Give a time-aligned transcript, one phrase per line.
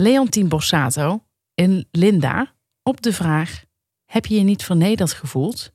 [0.00, 1.22] Leontien Borsato
[1.54, 3.64] en Linda op de vraag:
[4.04, 5.72] Heb je je niet vernederd gevoeld?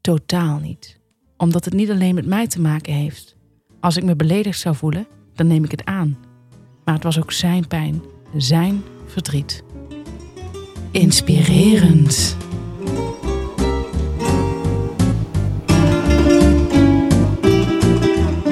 [0.00, 1.00] Totaal niet.
[1.36, 3.36] Omdat het niet alleen met mij te maken heeft.
[3.80, 6.18] Als ik me beledigd zou voelen, dan neem ik het aan.
[6.84, 8.02] Maar het was ook zijn pijn,
[8.36, 9.64] zijn verdriet.
[10.90, 12.36] Inspirerend.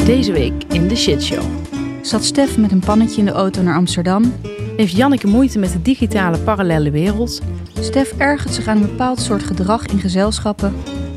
[0.05, 1.78] Deze week in de shitshow.
[2.03, 4.33] Zat Stef met een pannetje in de auto naar Amsterdam?
[4.77, 7.41] Heeft Janneke moeite met de digitale parallele wereld?
[7.81, 10.75] Stef ergert zich aan een bepaald soort gedrag in gezelschappen.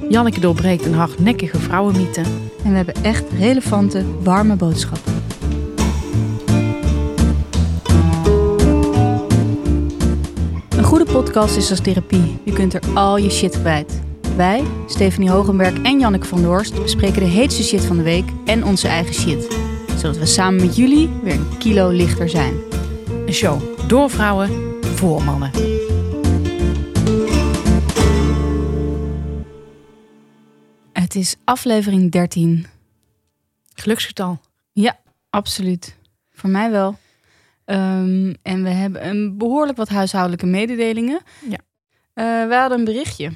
[0.09, 2.21] Janneke doorbreekt een hardnekkige vrouwenmythe.
[2.63, 5.13] En we hebben echt relevante, warme boodschappen.
[10.77, 12.39] Een goede podcast is als therapie.
[12.43, 14.01] Je kunt er al je shit kwijt.
[14.35, 18.65] Wij, Stephanie Hogenberg en Janneke van Doorst, bespreken de heetste shit van de week en
[18.65, 19.70] onze eigen shit.
[19.97, 22.53] Zodat we samen met jullie weer een kilo lichter zijn.
[23.25, 24.49] Een show door vrouwen
[24.81, 25.51] voor mannen.
[30.93, 32.65] Het is aflevering 13.
[33.73, 34.39] Geluksgetal.
[34.71, 35.95] Ja, absoluut.
[36.31, 36.97] Voor mij wel.
[37.65, 41.21] Ehm, en we hebben een behoorlijk wat huishoudelijke mededelingen.
[41.49, 41.57] Ja.
[42.13, 43.31] Eh, we hadden een berichtje.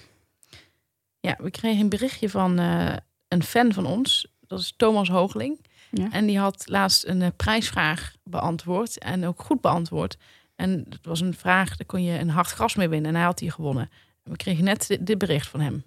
[1.19, 2.95] Ja, we kregen een berichtje van eh,
[3.27, 4.33] een fan van ons.
[4.47, 5.65] Dat is Thomas Hoogling.
[5.91, 6.11] Ja.
[6.11, 8.97] En die had laatst een eh, prijsvraag beantwoord.
[8.97, 10.17] En ook goed beantwoord.
[10.55, 13.09] En het was een vraag, daar kon je een hard gras mee winnen.
[13.09, 13.91] En hij had die gewonnen.
[14.23, 15.85] En we kregen net dit, dit bericht van hem.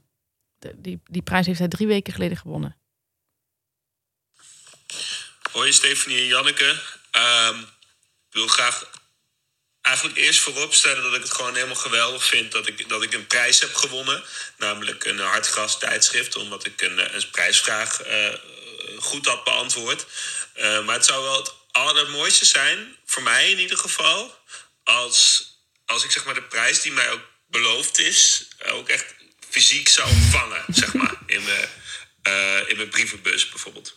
[0.58, 2.76] De- die, die prijs heeft hij drie weken geleden gewonnen.
[5.52, 6.80] Hoi Stefanie en Janneke.
[7.10, 7.58] Ehm,
[8.28, 8.90] ik wil graag
[9.80, 13.26] eigenlijk eerst vooropstellen dat ik het gewoon helemaal geweldig vind dat ik, dat ik een
[13.26, 14.22] prijs heb gewonnen.
[14.56, 18.34] Namelijk een hartgras tijdschrift, omdat ik een, eh, een prijsvraag eh,
[19.02, 20.06] goed had beantwoord.
[20.54, 24.38] Eh, maar het zou wel het allermooiste zijn, voor mij in ieder geval,
[24.84, 25.52] als,
[25.86, 29.14] als ik zeg maar de prijs die mij ook beloofd is, eh, ook echt
[29.50, 31.68] fysiek zou ontvangen, zeg maar, in mijn,
[32.22, 33.96] eh, in mijn brievenbus bijvoorbeeld.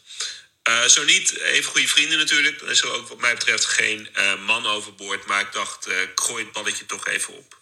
[0.87, 2.59] Zo niet, even goede vrienden natuurlijk.
[2.59, 4.09] Dan is er ook wat mij betreft geen
[4.45, 5.25] man overboord.
[5.25, 7.59] Maar ik dacht, ik gooi het balletje toch even op.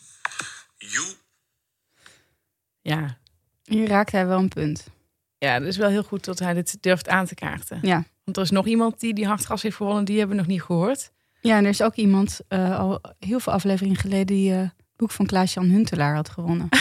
[0.78, 1.16] Joe.
[2.82, 3.20] Ja.
[3.64, 4.86] Hier raakt hij wel een punt.
[5.40, 7.80] Ja, het is wel heel goed dat hij dit durft aan te kaarten.
[7.82, 8.04] Ja.
[8.24, 10.06] Want er is nog iemand die die hardgras heeft gewonnen.
[10.06, 11.12] Die hebben we nog niet gehoord.
[11.42, 14.74] Ja, en er is ook iemand eh, al heel veel afleveringen geleden die eh, het
[14.96, 16.70] boek van Klaas-Jan Huntelaar had gewonnen.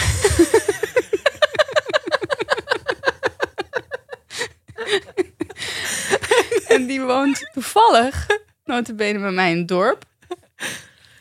[6.75, 8.27] en die woont toevallig,
[8.63, 10.05] notabene bij mij in het dorp.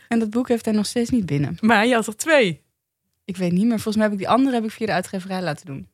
[0.09, 1.57] En dat boek heeft hij nog steeds niet binnen.
[1.61, 2.63] Maar je had er twee.
[3.25, 5.43] Ik weet niet meer, volgens mij heb ik die andere heb ik via de uitgeverij
[5.43, 5.89] laten doen.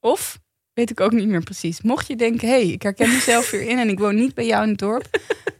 [0.00, 0.40] Of,
[0.74, 1.80] weet ik ook niet meer precies.
[1.82, 4.46] Mocht je denken, hé, hey, ik herken mezelf weer in en ik woon niet bij
[4.46, 5.06] jou in het dorp.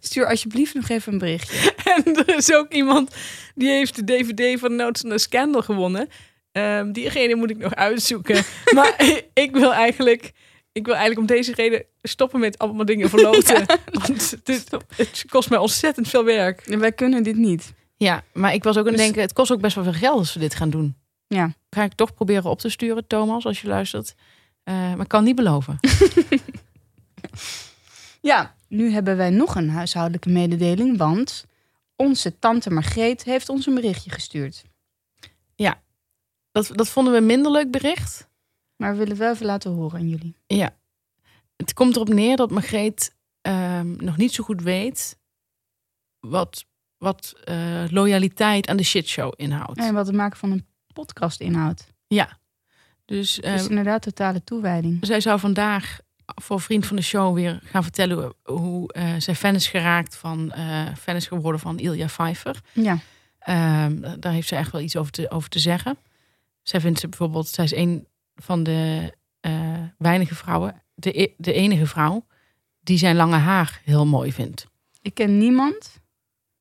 [0.00, 1.72] Stuur alsjeblieft nog even een berichtje.
[1.96, 3.14] En er is ook iemand
[3.54, 6.08] die heeft de DVD van Notes van the Scandal gewonnen.
[6.52, 8.44] Ehm, diegene moet ik nog uitzoeken.
[8.74, 10.32] maar ik wil eigenlijk,
[10.72, 13.66] ik wil eigenlijk om deze reden stoppen met allemaal dingen verloten.
[13.92, 14.64] Want het, is-
[14.96, 16.60] het kost mij ontzettend veel werk.
[16.66, 17.72] En wij kunnen dit niet.
[17.96, 19.92] Ja, maar ik was ook aan het Dus- denken, het kost ook best wel veel
[19.92, 20.96] geld als we dit gaan doen.
[21.26, 21.52] Ja.
[21.70, 24.14] Ga ik toch proberen op te sturen, Thomas, als je luistert.
[24.62, 25.78] Eh, maar ik kan niet beloven.
[28.22, 31.46] Ja, nu hebben wij nog een huishoudelijke mededeling, want
[31.96, 34.64] onze tante Margreet heeft ons een berichtje gestuurd.
[36.52, 38.28] Dat, dat vonden we een minder leuk bericht.
[38.76, 40.36] Maar we willen wel even laten horen aan jullie.
[40.46, 40.76] Ja.
[41.56, 45.18] Het komt erop neer dat Margreet ehm, nog niet zo goed weet
[46.20, 46.64] wat,
[46.98, 49.78] wat eh, loyaliteit aan de shitshow inhoudt.
[49.78, 51.86] En wat het maken van een podcast inhoudt.
[52.06, 52.38] Ja.
[53.04, 54.98] Dus Dus inderdaad totale toewijding.
[55.06, 59.54] zij zou vandaag voor vriend van de show weer gaan vertellen hoe eh, zij fan
[59.54, 62.60] is geraakt van eh, fan is geworden van Ilja Pfeiffer.
[62.72, 62.98] Ja,
[63.38, 65.96] Ehm, daar heeft ze echt wel iets over te, over te zeggen.
[66.62, 69.52] Zij vindt ze bijvoorbeeld, zij is een van de eh,
[69.98, 72.26] weinige vrouwen, de, e- de enige vrouw,
[72.80, 74.66] die zijn lange haar heel mooi vindt.
[75.02, 76.00] ik ken niemand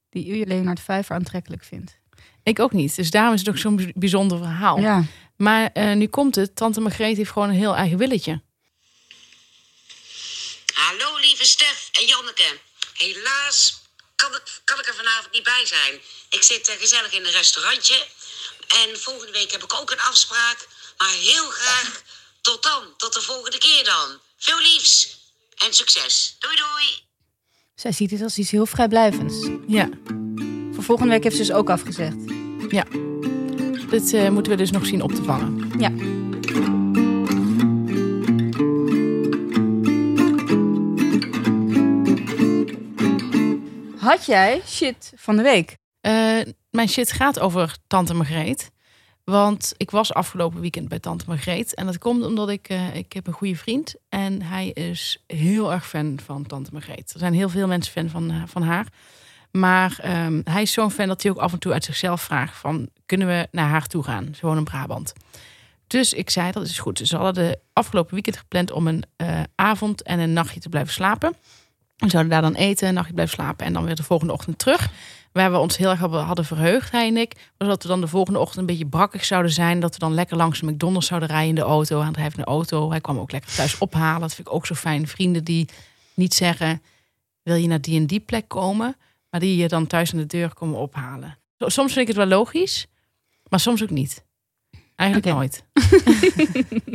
[0.10, 2.00] die u Leonard Vijver aantrekkelijk vindt.
[2.44, 2.96] Ik ook niet.
[2.96, 4.80] Dus daarom is het ook zo'n bij- bijzonder verhaal.
[4.80, 5.04] Ja,
[5.42, 6.56] Maar eh, nu komt het.
[6.56, 8.42] Tante Margreet heeft gewoon een heel eigen willetje.
[10.74, 12.60] Hallo lieve Stef en Janneke.
[12.94, 13.82] Helaas
[14.16, 16.00] kan ik, kan ik er vanavond niet bij zijn.
[16.30, 18.06] Ik zit eh, gezellig in een restaurantje.
[18.84, 20.68] En volgende week heb ik ook een afspraak.
[20.98, 22.02] Maar heel graag
[22.42, 22.84] tot dan.
[22.98, 24.20] Tot de volgende keer dan.
[24.38, 25.18] Veel liefs
[25.66, 26.36] en succes.
[26.40, 27.00] Doei doei.
[27.76, 29.48] zij ziet het als iets heel vrijblijvends.
[29.68, 29.90] Ja,
[30.74, 32.16] Voor volgende week heeft ze dus ook afgezegd.
[32.70, 32.86] ja.
[33.92, 35.72] Dit eh, moeten we dus nog zien op te vangen.
[35.78, 35.92] Ja.
[43.98, 45.78] Had jij shit van de week?
[46.02, 46.40] Eh,
[46.70, 48.72] mijn shit gaat over Tante Margreet.
[49.24, 51.74] Want ik was afgelopen weekend bij Tante Margreet.
[51.74, 53.96] En dat komt omdat ik, eh, ik heb een goede vriend.
[54.10, 57.14] En hij is heel erg fan van Tante Margreet.
[57.14, 58.88] Er zijn heel veel mensen fan van, van haar.
[59.52, 62.58] Maar ehm, hij is zo'n fan dat hij ook af en toe uit zichzelf vraagt
[62.58, 62.90] van...
[63.06, 64.28] kunnen we naar haar toe gaan?
[64.32, 65.14] Gewoon in Brabant.
[65.88, 67.02] Dus ik zei, dat is goed.
[67.04, 70.94] Ze hadden de afgelopen weekend gepland om een eh, avond en een nachtje te blijven
[70.94, 71.36] slapen.
[71.98, 74.60] We zouden daar dan eten, een nachtje blijven slapen en dan weer de volgende ochtend
[74.60, 74.90] terug.
[75.32, 78.08] Waar we ons heel erg hadden- verheugd, hij en ik, was dat we dan de
[78.08, 79.80] volgende ochtend een beetje brakkig zouden zijn.
[79.80, 82.02] Dat we dan lekker langs de McDonald's zouden rijden in de auto.
[82.02, 82.90] Hij heeft een auto.
[82.90, 84.22] Hij kwam ook lekker thuis ophalen.
[84.22, 85.08] Dat vind ik ook zo fijn.
[85.08, 85.68] Vrienden die
[86.14, 86.82] niet zeggen,
[87.44, 88.96] wil je naar die en die plek komen?
[89.32, 91.38] Maar die je dan thuis aan de deur komen ophalen.
[91.58, 92.88] Soms vind ik het wel logisch,
[93.50, 94.26] maar soms ook niet.
[94.96, 95.64] Eigenlijk nooit.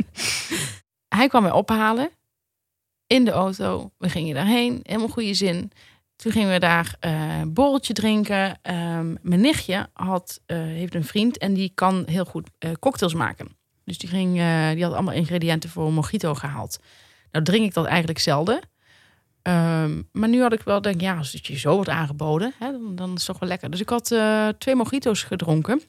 [1.17, 2.09] hij kwam mij ophalen
[3.07, 3.91] in de auto.
[3.97, 5.71] We gingen daarheen, helemaal goede zin.
[6.15, 8.59] Toen gingen we daar eh, een borreltje drinken.
[8.61, 13.13] Ehm, mijn nichtje had, eh, heeft een vriend en die kan heel goed eh, cocktails
[13.13, 13.57] maken.
[13.87, 16.79] Dus die, ging, eh, die had allemaal ingrediënten voor een mojito gehaald.
[17.31, 18.59] Nou drink ik dat eigenlijk zelden.
[19.47, 22.71] Ehm, maar nu had ik wel denk, ja, als het je zo wordt aangeboden, hè,
[22.71, 23.69] dan, dan is het toch wel lekker.
[23.69, 25.81] Dus ik had eh, twee mojito's gedronken.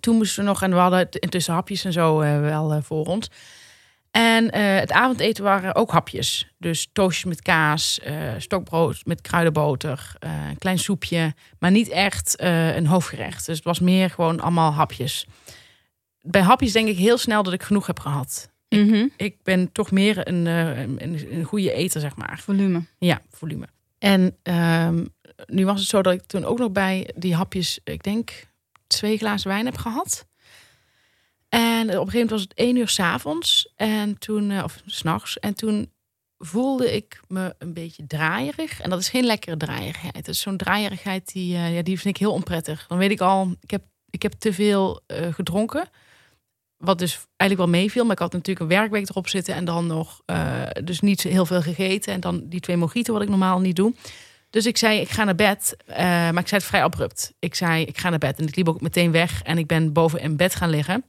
[0.00, 3.06] Toen moesten we nog, en we hadden intussen hapjes en zo eh, wel eh, voor
[3.06, 3.30] ons.
[4.10, 6.52] En het avondeten waren ook hapjes.
[6.58, 8.00] Dus toastjes met kaas,
[8.38, 11.34] stokbrood met kruidenboter, een klein soepje.
[11.58, 13.46] Maar niet echt een hoofdgerecht.
[13.46, 15.26] Dus het was meer gewoon allemaal hapjes.
[16.20, 18.49] Bij hapjes denk ik heel snel dat ik genoeg heb gehad.
[18.78, 19.06] Mhm.
[19.16, 22.38] Ik ben toch meer een, eh, een, een goede eter, zeg maar.
[22.38, 22.82] Volume.
[22.98, 23.66] Ja, volume.
[23.98, 25.04] En ehm,
[25.46, 28.46] nu was het zo dat ik toen ook nog bij die hapjes, ik denk,
[28.86, 30.26] twee glazen wijn heb gehad.
[31.48, 33.72] En op een gegeven moment was het één uur s'avonds.
[33.76, 35.38] En toen, eh, of s'nachts.
[35.38, 35.92] En toen
[36.38, 38.80] voelde ik me een beetje draaierig.
[38.80, 40.16] En dat is geen lekkere draaierigheid.
[40.16, 42.86] Het is zo'n draaierigheid die, eh, ja, die vind ik heel onprettig.
[42.86, 45.00] Dan weet ik al, ik heb, ik heb te veel
[45.30, 45.88] gedronken.
[46.80, 48.02] Wat dus eigenlijk wel meeviel.
[48.02, 49.54] Maar ik had natuurlijk een werkweek erop zitten.
[49.54, 52.12] En dan nog eh, dus niet heel veel gegeten.
[52.12, 53.94] En dan die twee mojito wat ik normaal niet doe.
[54.50, 55.76] Dus ik zei, ik ga naar bed.
[55.86, 57.32] Eh, maar ik zei het vrij abrupt.
[57.38, 58.38] Ik zei, ik ga naar bed.
[58.38, 59.42] En ik liep ook meteen weg.
[59.42, 61.04] En ik ben boven in bed gaan liggen.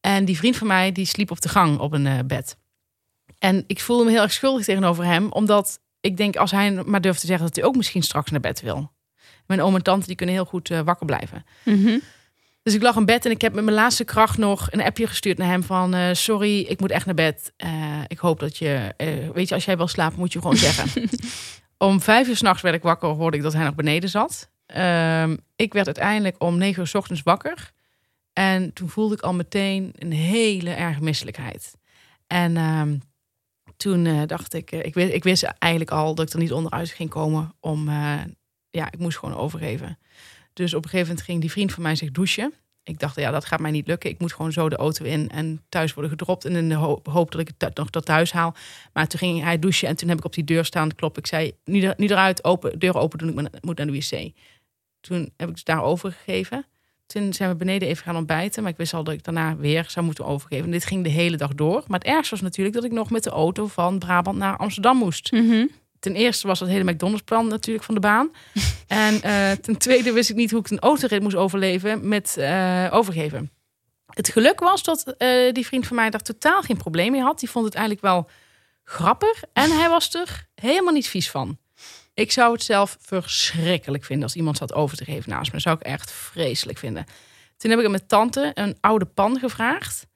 [0.00, 2.56] En die vriend van mij, die sliep op de gang op een eh, bed.
[3.38, 5.32] En ik voelde me heel erg schuldig tegenover hem.
[5.32, 7.46] Omdat ik denk, als hij maar durft te zeggen...
[7.46, 8.92] dat hij ook misschien straks naar bed wil.
[9.46, 11.44] Mijn oom en tante, die kunnen heel goed wakker blijven.
[11.62, 11.98] Mhm.
[12.66, 15.06] Dus ik lag in bed en ik heb met mijn laatste kracht nog een appje
[15.06, 15.94] gestuurd naar hem van...
[15.94, 17.52] eh, sorry, ik moet echt naar bed.
[17.56, 18.94] Eh, ik hoop dat je...
[18.96, 21.08] eh, weet je, als jij wil slapen, moet je gewoon zeggen.
[21.88, 24.50] om vijf uur s'nachts werd ik wakker, hoorde ik dat hij nog beneden zat.
[24.66, 27.72] Ehm, ik werd uiteindelijk om negen uur 's ochtends wakker.
[28.32, 31.74] En toen voelde ik al meteen een hele erge misselijkheid.
[32.26, 32.98] En ehm,
[33.76, 37.10] toen dacht ik, ik, wist, ik wist eigenlijk al dat ik er niet onderuit ging
[37.10, 37.90] komen om...
[38.70, 39.98] ja, ik moest gewoon overgeven.
[40.56, 42.52] Dus op een gegeven moment ging die vriend van mij zich douchen.
[42.82, 44.10] Ik dacht, ja, dat gaat mij niet lukken.
[44.10, 46.44] Ik moet gewoon zo de auto in en thuis worden gedropt.
[46.44, 48.54] En in de hoop, dat ik het nog tot thuis haal.
[48.92, 51.22] Maar toen ging hij douchen en toen heb ik op die deur staan kloppen.
[51.22, 54.30] Ik zei, er- niet eruit, open, deur open doen, ik moet- naar de wc.
[55.00, 56.66] Toen heb ik het daar overgegeven.
[57.06, 58.62] Toen zijn we beneden even gaan ontbijten.
[58.62, 60.64] Maar ik wist al dat ik daarna weer zou moeten overgeven.
[60.64, 61.84] En dit ging de hele dag door.
[61.86, 64.96] Maar het ergste was natuurlijk dat ik nog met de auto van Brabant naar Amsterdam
[64.96, 65.66] moest Mhm.
[66.06, 68.30] Ten eerste was het hele McDonald's plan natuurlijk van de baan.
[68.86, 72.88] en eh, ten tweede wist ik niet hoe ik een autorit moest overleven met eh,
[72.90, 73.50] overgeven.
[74.06, 77.38] Het geluk was dat eh, die vriend van mij daar totaal geen probleem mee had.
[77.38, 78.28] Die vond het eigenlijk wel
[78.84, 79.42] grappig.
[79.52, 81.58] En hij was er helemaal niet vies van.
[82.14, 85.52] Ik zou het zelf verschrikkelijk vinden als iemand zat over te geven naast me.
[85.52, 87.04] Dat zou ik echt vreselijk vinden.
[87.56, 90.06] Toen heb ik aan mijn tante een oude pan gevraagd.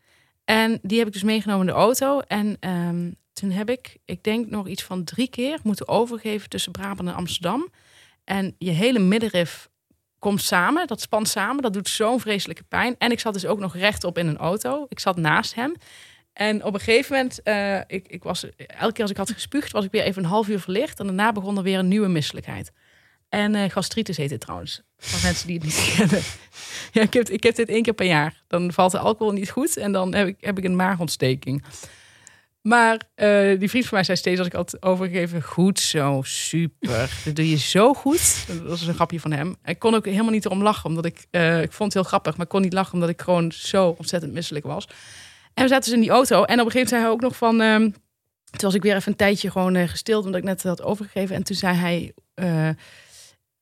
[0.45, 2.21] En die heb ik dus meegenomen in de auto.
[2.21, 6.73] En ehm, toen heb ik, ik denk nog iets van drie keer moeten overgeven tussen
[6.73, 7.69] Brabant en Amsterdam.
[8.25, 9.69] En je hele middenrif
[10.19, 11.63] komt samen, dat spant samen.
[11.63, 12.95] Dat doet zo'n vreselijke pijn.
[12.99, 14.87] En ik zat dus ook nog rechtop in een auto.
[14.89, 15.75] Ik zat naast hem.
[16.33, 19.73] En op een gegeven moment, eh, ik, ik was, elke keer als ik had gespuugd,
[19.73, 21.01] was ik weer even een half uur verlicht.
[21.01, 22.73] En daarna begon er weer een nieuwe misselijkheid.
[23.29, 24.83] En eh gastritis heet het trouwens.
[24.99, 26.23] Voor mensen die het niet kennen.
[26.93, 28.43] Ja, ik heb, ik heb dit één keer per jaar.
[28.47, 31.65] Dan valt de alcohol niet goed en dan heb ik, heb ik een maagontsteking.
[32.63, 35.43] Maar eh, die vriend van mij zei steeds als ik had overgegeven...
[35.43, 37.11] goed zo, super.
[37.25, 38.47] Dat doe je zo goed.
[38.47, 39.57] Dat was een grapje van hem.
[39.65, 40.89] Ik kon ook helemaal niet erom lachen.
[40.89, 42.37] Omdat ik, eh, ik vond het heel grappig.
[42.37, 44.89] Maar kon niet lachen omdat ik gewoon zo ontzettend misselijk was.
[45.55, 46.45] En we zaten dus in die auto.
[46.45, 47.61] En op een gegeven moment zei hij ook nog van...
[47.61, 47.91] ehm,
[48.51, 50.25] toen was ik weer even een tijdje gewoon eh, gestild...
[50.25, 51.37] omdat ik net had overgegeven.
[51.37, 52.13] En toen zei hij...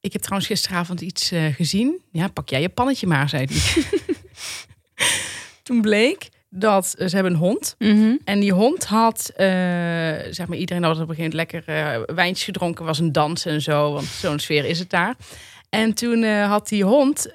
[0.00, 2.02] ik heb trouwens gisteravond iets gezien.
[2.12, 3.85] Ja, pak jij je pannetje maar, zei hij.
[5.62, 7.75] Toen bleek dat ze hebben een hond.
[7.78, 8.17] Mhm.
[8.25, 9.47] En die hond had, eh,
[10.31, 13.47] zeg maar, iedereen had op een gegeven moment lekker eh wijntje gedronken, was een dans
[13.47, 15.14] en zo, want zo'n sfeer is het daar.
[15.69, 17.33] En toen eh, had die hond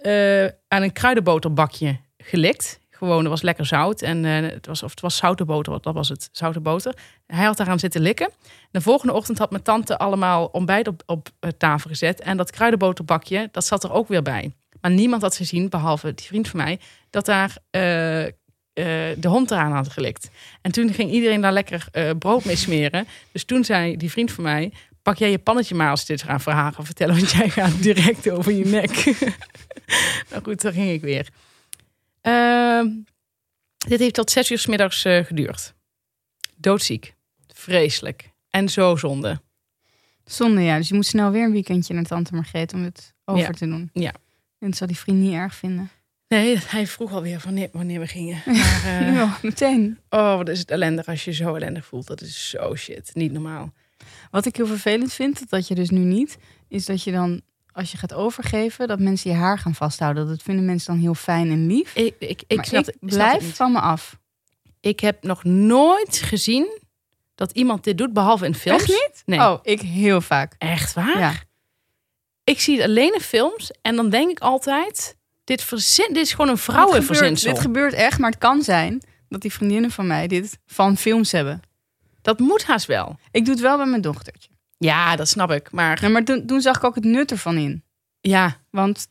[0.68, 2.82] aan een kruidenboterbakje gelikt.
[2.90, 6.10] Gewoon, het was lekker zout en het was, of het was zoute boter, dat was
[6.10, 6.94] het, zoute boter.
[7.26, 8.32] Hij had daaraan zitten likken.
[8.72, 13.50] De volgende ochtend had mijn tante allemaal ontbijt op, op tafel gezet en dat kruidenboterbakje,
[13.52, 14.54] dat zat er ook weer bij.
[14.82, 16.80] Maar niemand had gezien, behalve die vriend van mij,
[17.10, 17.58] dat daar
[18.74, 18.86] eh,
[19.18, 20.30] de hond eraan had gelikt.
[20.62, 23.08] En toen ging iedereen daar lekker eh, brood mee smeren.
[23.32, 26.40] Dus toen zei die vriend van mij: Pak jij je pannetje maar als dit gaan
[26.86, 29.04] vertellen, want jij gaat direct over je nek.
[30.30, 31.30] nou goed, daar ging ik weer.
[32.22, 32.88] Ehm,
[33.88, 35.74] dit heeft tot zes uur s middags eh, geduurd.
[36.56, 37.14] Doodziek.
[37.54, 38.30] Vreselijk.
[38.50, 39.42] En zo zonde.
[40.26, 40.78] Zonde, ja.
[40.78, 43.50] Dus je moet snel weer een weekendje naar tante Margreet om het over Ja.
[43.50, 43.90] te doen.
[43.94, 44.14] Ja.
[44.60, 45.90] En dat zal die vriend niet erg vinden.
[46.34, 48.42] Nee, hij vroeg alweer wanneer, wanneer we gingen.
[48.46, 50.00] Maar, eh, meteen.
[50.10, 52.08] oh, wat is het ellendig als je zo ellendig voelt.
[52.08, 53.12] Dat is zo shit.
[53.14, 53.74] Niet normaal.
[54.32, 56.38] Wat ik heel vervelend vind, dat je dus nu niet,
[56.68, 60.28] is dat je dan, als je gaat overgeven, dat mensen je haar gaan vasthouden.
[60.28, 61.96] Dat vinden mensen dan heel fijn en lief.
[61.96, 64.20] Ik, ik, ik, snap, ik snap blijf van me af.
[64.80, 66.80] Ik heb nog nooit gezien
[67.36, 68.82] dat iemand dit doet, behalve in films.
[68.82, 69.24] Echt niet?
[69.26, 69.40] Nee.
[69.40, 70.56] Oh, ik heel vaak.
[70.58, 71.20] Echt waar?
[71.20, 71.34] Ja.
[72.44, 75.16] Ik zie het alleen in films en dan denk ik altijd...
[75.44, 77.52] Dit, verzin, dit is gewoon een vrouwenverzinsel.
[77.54, 81.32] dit gebeurt echt, maar het kan zijn dat die vriendinnen van mij dit van films
[81.32, 81.62] hebben.
[82.22, 83.20] Dat moet haast wel.
[83.32, 84.50] Ik doe het wel bij mijn dochtertje.
[84.78, 85.72] Ja, dat snap ik.
[85.72, 87.84] Maar Ja, maar toen, toen zag ik ook het nut ervan in.
[88.22, 89.08] ja, Want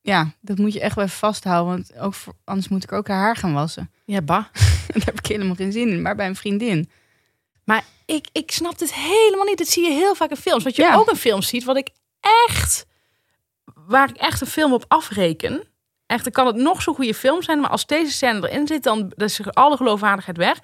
[0.00, 1.72] ja, dat moet je echt wel even vasthouden.
[1.74, 3.90] Want ook voor, anders moet ik ook haar haar gaan wassen.
[4.04, 4.44] ja bah.
[4.92, 6.02] Daar heb ik helemaal geen zin in.
[6.02, 6.90] Maar bij een vriendin.
[7.64, 9.58] Maar ik, ik snap dit helemaal niet.
[9.58, 10.64] Dat zie je heel vaak in films.
[10.64, 10.94] Wat je Ja.
[10.94, 11.88] ook in films ziet, wat ik
[12.48, 12.86] echt...
[13.88, 15.62] Waar ik echt een film op afreken...
[16.06, 17.60] Echt, dan kan het nog zo'n goede film zijn...
[17.60, 20.58] maar als deze scène erin zit, dan is er alle geloofwaardigheid weg.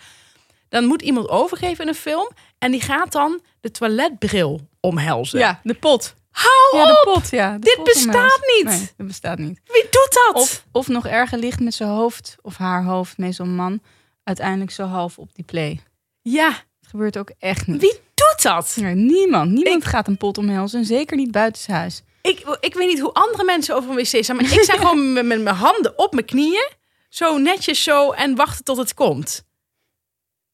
[0.69, 2.31] Dan moet iemand overgeven in een film...
[2.59, 5.39] en die gaat dan de toiletbril omhelzen.
[5.39, 6.15] Ja, de pot.
[6.31, 7.13] Hou Ja, de op!
[7.15, 7.53] pot, ja.
[7.53, 8.65] De Dit pot bestaat niet!
[8.65, 9.61] Nee, dat bestaat niet.
[9.65, 10.43] Wie doet dat?
[10.43, 13.81] Of, of nog erger ligt met zijn hoofd of haar hoofd, meestal een man,
[14.25, 15.81] uiteindelijk zo half op die play.
[16.23, 16.49] Ja,
[16.81, 17.81] Het gebeurt ook echt niet.
[17.81, 18.77] wie doet dat?
[18.81, 19.51] Nee, niemand.
[19.51, 20.79] Niemand gaat een pot omhelzen.
[20.79, 22.03] En zeker niet buitenshuis.
[22.31, 25.13] Ik, ik weet niet hoe andere mensen over een wc staan, maar ik sta gewoon
[25.13, 26.69] met, met mijn handen op mijn knieën,
[27.09, 29.45] zo netjes zo en wachten tot het komt.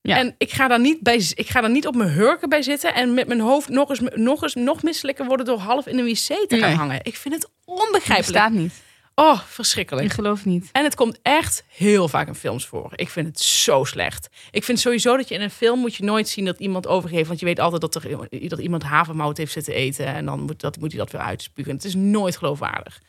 [0.02, 0.16] Ja.
[0.16, 2.94] En ik ga, daar niet bij, ik ga daar niet op mijn hurken bij zitten
[2.94, 6.02] en met mijn hoofd nog eens, nog eens nog misselijker worden door half in de
[6.04, 6.74] wc te gaan Nee.
[6.74, 7.00] hangen.
[7.02, 8.26] Ik vind het Het onbegrijpelijk.
[8.26, 8.72] bestaat niet.
[9.20, 10.12] Oh, Ik verschrikkelijk.
[10.12, 10.68] geloof niet.
[10.72, 12.92] En het komt echt heel vaak in films voor.
[12.94, 14.28] Ik vind het zo slecht.
[14.50, 17.28] Ik vind sowieso dat je in een film moet je nooit zien dat iemand overgeeft.
[17.28, 20.06] Want je weet altijd dat, er, dat iemand havermout heeft zitten eten.
[20.06, 21.72] En dan moet, dat, moet hij dat weer uitspugen.
[21.72, 23.00] Het is nooit geloofwaardig.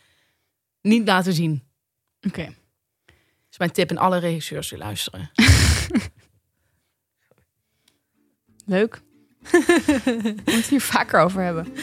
[0.82, 1.64] Niet laten zien.
[2.28, 2.46] Oké.
[2.46, 3.16] Dat
[3.52, 5.32] is mijn tip aan alle regisseurs die luisteren.
[8.66, 9.02] Leuk.
[9.52, 11.74] We moeten het hier vaker over hebben.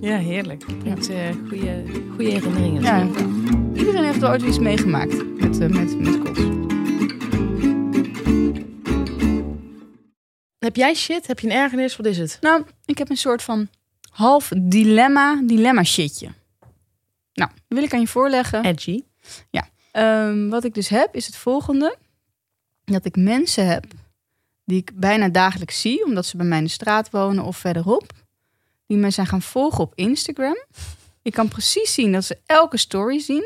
[0.00, 0.64] Ja, heerlijk.
[0.84, 1.84] Eh goede,
[2.14, 2.82] goede herinneringen.
[2.82, 3.06] Ja.
[3.74, 6.40] Iedereen heeft wel ooit iets meegemaakt met, eh, met, met kots.
[10.58, 11.26] Heb jij shit?
[11.26, 11.96] Heb je een ergernis?
[11.96, 12.38] Wat is het?
[12.40, 13.68] Nou, ik heb een soort van
[14.10, 16.28] half dilemma, dilemma shitje.
[17.32, 18.64] Nou, wil ik aan je voorleggen.
[18.64, 19.02] Edgy.
[19.92, 21.96] Ehm, wat ik dus heb, is het volgende.
[22.84, 23.84] Dat ik mensen heb
[24.64, 28.12] die ik bijna dagelijks zie, omdat ze bij mij in de straat wonen of verderop.
[28.88, 30.64] Die mij zijn gaan volgen op Instagram.
[31.22, 33.44] Ik kan precies zien dat ze elke story zien,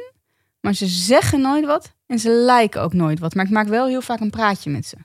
[0.60, 3.34] maar ze zeggen nooit wat en ze liken ook nooit wat.
[3.34, 4.96] Maar ik maak wel heel vaak een praatje met ze.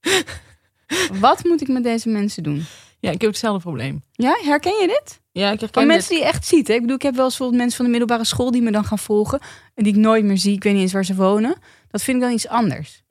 [1.20, 2.64] wat moet ik met deze mensen doen?
[3.00, 4.02] Ja, ik heb hetzelfde probleem.
[4.12, 5.20] Ja, herken je dit?
[5.32, 5.92] Ja, ik herken Van dit.
[5.92, 6.68] mensen die je echt ziet.
[6.68, 6.74] Hè?
[6.74, 8.84] Ik bedoel, ik heb wel eens bijvoorbeeld mensen van de middelbare school die me dan
[8.84, 9.40] gaan volgen.
[9.74, 10.54] En die ik nooit meer zie.
[10.54, 11.54] Ik weet niet eens waar ze wonen.
[11.88, 13.02] Dat vind ik dan iets anders.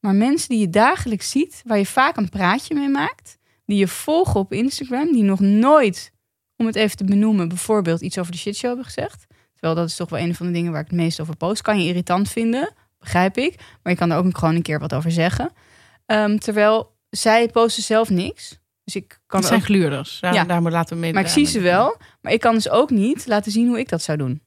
[0.00, 3.38] Maar mensen die je dagelijks ziet, waar je vaak een praatje mee maakt.
[3.64, 5.12] Die je volgen op Instagram.
[5.12, 6.12] Die nog nooit,
[6.56, 9.26] om het even te benoemen, bijvoorbeeld iets over de shitshow hebben gezegd.
[9.52, 11.62] Terwijl dat is toch wel een van de dingen waar ik het meest over post.
[11.62, 13.54] Kan je irritant vinden, begrijp ik.
[13.82, 15.52] Maar je kan er ook gewoon een keer wat over zeggen.
[16.06, 18.60] Ehm, terwijl zij posten zelf niks.
[18.84, 20.20] Dus ik kan Het zijn ook gluurders.
[20.20, 20.44] Daar, Ja.
[20.44, 21.12] daar moet laten we mee.
[21.12, 21.96] maar ik zie ze wel.
[22.20, 24.42] Maar ik kan dus ook niet laten zien hoe ik dat zou doen.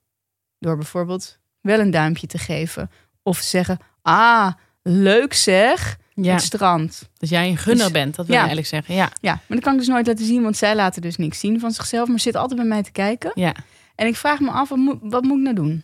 [0.60, 2.92] Door bijvoorbeeld wel een duimpje te geven.
[3.24, 7.10] Of te zeggen, ah, leuk zeg, Ja, het strand.
[7.18, 8.42] dat jij een gunner Dus- bent, dat wil ja.
[8.42, 8.96] je eigenlijk zeggen.
[8.96, 11.40] Ja, Ja, maar dat kan ik dus nooit laten zien, want zij laten dus niks
[11.40, 12.08] zien van zichzelf.
[12.08, 13.32] Maar zitten altijd bij mij te kijken.
[13.36, 13.56] ja.
[13.96, 15.84] En ik vraag me af, wat moet, wat moet ik nou doen?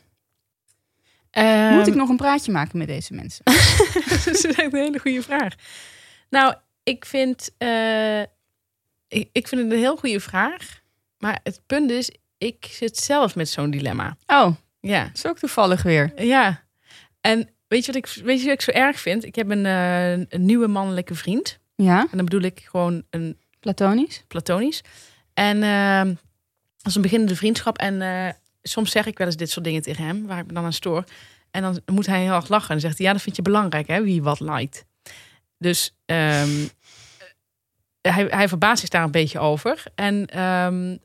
[1.32, 3.44] Ehm, Moet ik nog een praatje maken met deze mensen?
[4.10, 5.54] dat is echt een hele goede vraag.
[6.30, 8.20] Nou, ik vind, eh,
[9.08, 10.82] ik, ik vind het een heel goede vraag.
[11.18, 14.18] Maar het punt is, ik zit zelf met zo'n dilemma.
[14.28, 16.24] Oh, Ja, dat is ook toevallig weer.
[16.24, 16.64] ja.
[17.22, 19.26] En Weet je wat ik, weet je wat ik zo erg vind?
[19.26, 21.60] Ik heb een, eh, een nieuwe mannelijke vriend.
[21.76, 24.24] Ja, En dan bedoel ik gewoon een platonisch.
[24.28, 24.84] platonisch.
[25.34, 26.08] En ehm
[26.78, 27.78] dat is een beginnende vriendschap.
[27.78, 30.54] En eh, soms zeg ik wel eens dit soort dingen tegen hem, waar ik me
[30.54, 31.04] dan aan stoor.
[31.52, 32.68] En dan moet hij heel erg lachen.
[32.68, 34.86] En dan zegt hij, ja, dat vind je belangrijk, hè, wie wat liked.
[35.58, 36.68] Dus ehm,
[38.02, 39.84] hij, hij verbaast zich daar een beetje over.
[39.96, 40.98] En ehm,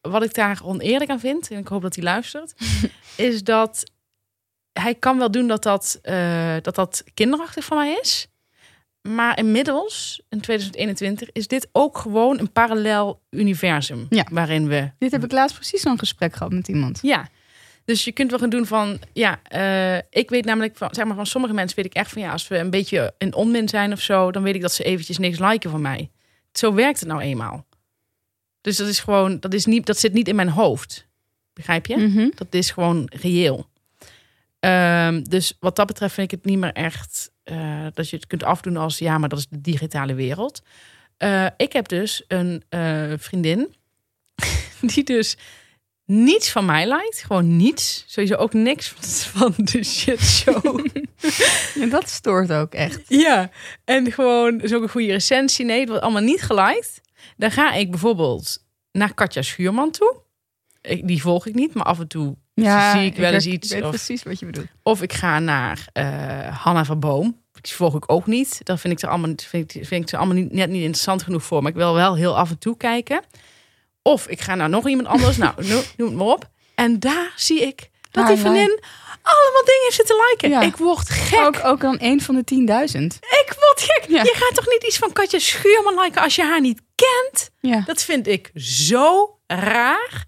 [0.00, 2.54] wat ik daar oneerlijk aan vind, en ik hoop dat hij luistert,
[3.16, 3.92] is dat
[4.80, 8.28] hij kan wel doen dat dat, eh, dat, dat kinderachtig van mij is.
[9.08, 14.06] Maar inmiddels, in 2021, is dit ook gewoon een parallel universum.
[14.10, 14.26] Ja.
[14.30, 14.90] Waarin we.
[14.98, 16.98] Dit heb ik laatst precies zo'n gesprek gehad met iemand.
[17.02, 17.28] Ja.
[17.84, 18.98] Dus je kunt wel gaan doen van.
[19.12, 22.22] Ja, eh, ik weet namelijk van, zeg maar, van sommige mensen weet ik echt van
[22.22, 24.84] ja, als we een beetje in onmin zijn of zo, dan weet ik dat ze
[24.84, 26.10] eventjes niks liken van mij.
[26.52, 27.66] Zo werkt het nou eenmaal.
[28.60, 31.06] Dus dat is gewoon, dat, is niet, dat zit niet in mijn hoofd.
[31.52, 31.96] Begrijp je?
[31.96, 32.28] Mhm.
[32.34, 33.66] Dat is gewoon reëel.
[34.64, 38.26] Ehm, dus wat dat betreft vind ik het niet meer echt eh, dat je het
[38.26, 40.62] kunt afdoen als ja, maar dat is de digitale wereld.
[41.16, 43.74] Eh, ik heb dus een eh, vriendin
[44.94, 45.36] die dus
[46.04, 47.22] niets van mij lijkt.
[47.26, 48.04] Gewoon niets.
[48.06, 48.88] Sowieso ook niks
[49.34, 50.86] van de shit show.
[51.80, 53.02] En dat stoort ook echt.
[53.08, 53.50] ja,
[53.84, 55.64] en gewoon zo'n een goede recensie.
[55.64, 57.00] Nee, het wordt allemaal niet geliked.
[57.36, 60.16] Dan ga ik bijvoorbeeld naar Katja Schuurman toe.
[60.80, 63.68] Ik, die volg ik niet, maar af en toe zie ik wel eens weet- iets.
[63.70, 64.66] Ik weet of- precies wat je bedoelt.
[64.82, 67.42] Of ik ga naar eh Hanna van Boom.
[67.60, 68.60] Die volg ik ook niet.
[68.62, 71.22] Dat vind ik ze allemaal, vind ik, vind ik ze allemaal niet, net niet interessant
[71.22, 71.62] genoeg voor.
[71.62, 73.22] Maar ik wil wel heel af en toe kijken.
[74.02, 75.36] Of ik ga naar nog iemand anders.
[75.44, 76.48] nou, noem, noem het maar op.
[76.74, 78.80] En daar zie ik dat die vriendin
[79.22, 80.50] allemaal dingen heeft zitten liken.
[80.50, 80.60] Ja.
[80.60, 81.38] Ik word gek.
[81.40, 83.18] Ook, ook dan een van de 10.000.
[83.20, 84.04] Ik word gek.
[84.08, 84.22] Ja.
[84.22, 87.50] Je gaat toch niet iets van Katja Schuurman liken als je haar niet kent?
[87.60, 87.82] Ja.
[87.86, 90.24] Dat vind ik zo raar.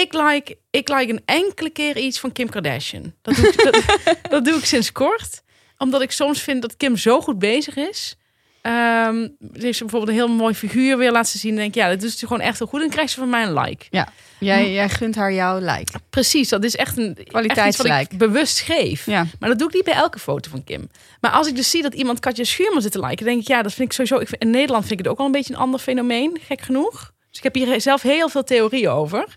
[0.00, 3.14] Ik like, ik like een enkele keer iets van Kim Kardashian.
[3.22, 3.82] Dat doe, ik, dat,
[4.30, 5.42] dat doe ik sinds kort.
[5.78, 8.16] Omdat ik soms vind dat Kim zo goed bezig is.
[8.62, 11.50] Ehm ze heeft bijvoorbeeld een heel mooi figuur weer laten zien.
[11.50, 12.80] En denk ik, ja, dat doet ze gewoon echt heel goed.
[12.80, 13.84] En dan krijgt ze van mij een like.
[13.90, 14.08] Ja.
[14.38, 15.92] Jij, jij gunt haar jouw like.
[16.10, 18.00] Precies, dat is echt een Kwaliteitslike.
[18.00, 19.06] ik bewust geef.
[19.06, 19.26] Ja.
[19.38, 20.88] Maar dat doe ik niet bij elke foto van Kim.
[21.20, 23.62] Maar als ik dus zie dat iemand Katja Schuurman zit te liken, denk ik, ja,
[23.62, 24.18] dat vind ik sowieso.
[24.18, 26.60] Ik vind, in Nederland vind ik het ook wel een beetje een ander fenomeen, gek
[26.60, 27.12] genoeg.
[27.28, 29.36] Dus ik heb hier zelf heel veel theorieën over.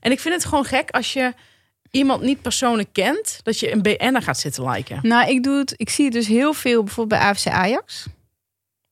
[0.00, 1.34] En ik vind het gewoon gek als je
[1.90, 4.98] iemand niet persoonlijk kent, dat je een BN'er gaat zitten liken.
[5.02, 5.74] Nou, ik doe het.
[5.76, 8.06] Ik zie het dus heel veel bijvoorbeeld bij AFC Ajax.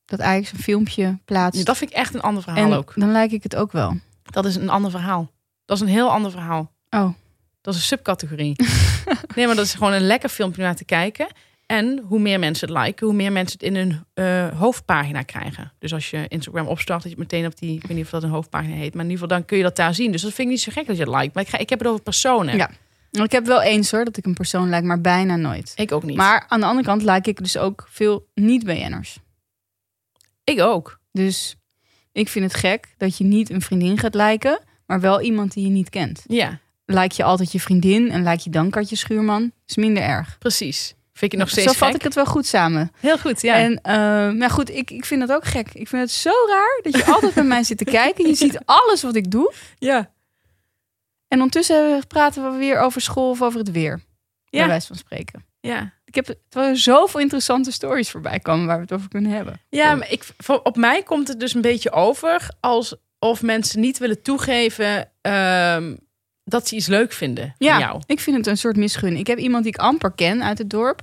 [0.05, 1.59] Dat Ajax een filmpje plaatst.
[1.59, 2.93] Ja, dat vind ik echt een ander verhaal en ook.
[2.95, 3.99] dan like ik het ook wel.
[4.23, 5.31] Dat is een ander verhaal.
[5.65, 6.71] Dat is een heel ander verhaal.
[6.89, 7.13] Oh.
[7.61, 8.55] Dat is een subcategorie.
[9.35, 11.27] nee, maar dat is gewoon een lekker filmpje naar te kijken.
[11.67, 15.73] En hoe meer mensen het liken, hoe meer mensen het in hun eh, hoofdpagina krijgen.
[15.79, 18.23] Dus als je Instagram opstart, dat je meteen op die, ik weet niet of dat
[18.23, 20.11] een hoofdpagina heet, maar in ieder geval dan kun je dat daar zien.
[20.11, 21.29] Dus dat vind ik niet zo gek dat je het like.
[21.33, 22.55] Maar ik, ga, ik heb het over personen.
[22.57, 22.69] Ja.
[23.11, 25.73] Ik heb wel eens hoor, dat ik een persoon like, maar bijna nooit.
[25.75, 26.15] Ik ook niet.
[26.15, 29.17] Maar aan de andere kant like ik dus ook veel niet-BN'ers.
[30.43, 30.99] ik ook.
[31.11, 31.55] Dus
[32.11, 35.63] ik vind het gek dat je niet een vriendin gaat liken, maar wel iemand die
[35.63, 36.23] je niet kent.
[36.27, 40.37] Ja, Like je altijd je vriendin en like je dan Katje Schuurman, is minder erg.
[40.37, 40.95] precies.
[41.17, 41.95] Vind ik nog steeds Zo vat gek.
[41.97, 42.91] ik het wel goed samen.
[42.99, 43.55] Heel goed, ja.
[43.55, 45.67] En uh, maar goed, ik, ik vind dat ook gek.
[45.73, 48.27] Ik vind het zo raar dat je altijd bij mij zit te kijken.
[48.27, 49.53] Je ziet alles wat ik doe.
[49.77, 50.11] ja.
[51.27, 53.99] En ondertussen praten we weer over school of over het weer.
[54.49, 54.59] Ja.
[54.59, 55.45] Bij wijze van spreken.
[55.59, 55.95] ja.
[56.05, 59.61] Ik heb terwijl er zoveel interessante stories voorbij komen waar we het over kunnen hebben.
[59.69, 60.23] Ja, maar ik,
[60.63, 65.95] op mij komt het dus een beetje over alsof mensen niet willen toegeven ehm,
[66.43, 68.01] dat ze iets leuk vinden Ja, van jou.
[68.05, 69.15] ik vind het een soort misgun.
[69.15, 71.01] Ik heb iemand die ik amper ken uit het dorp.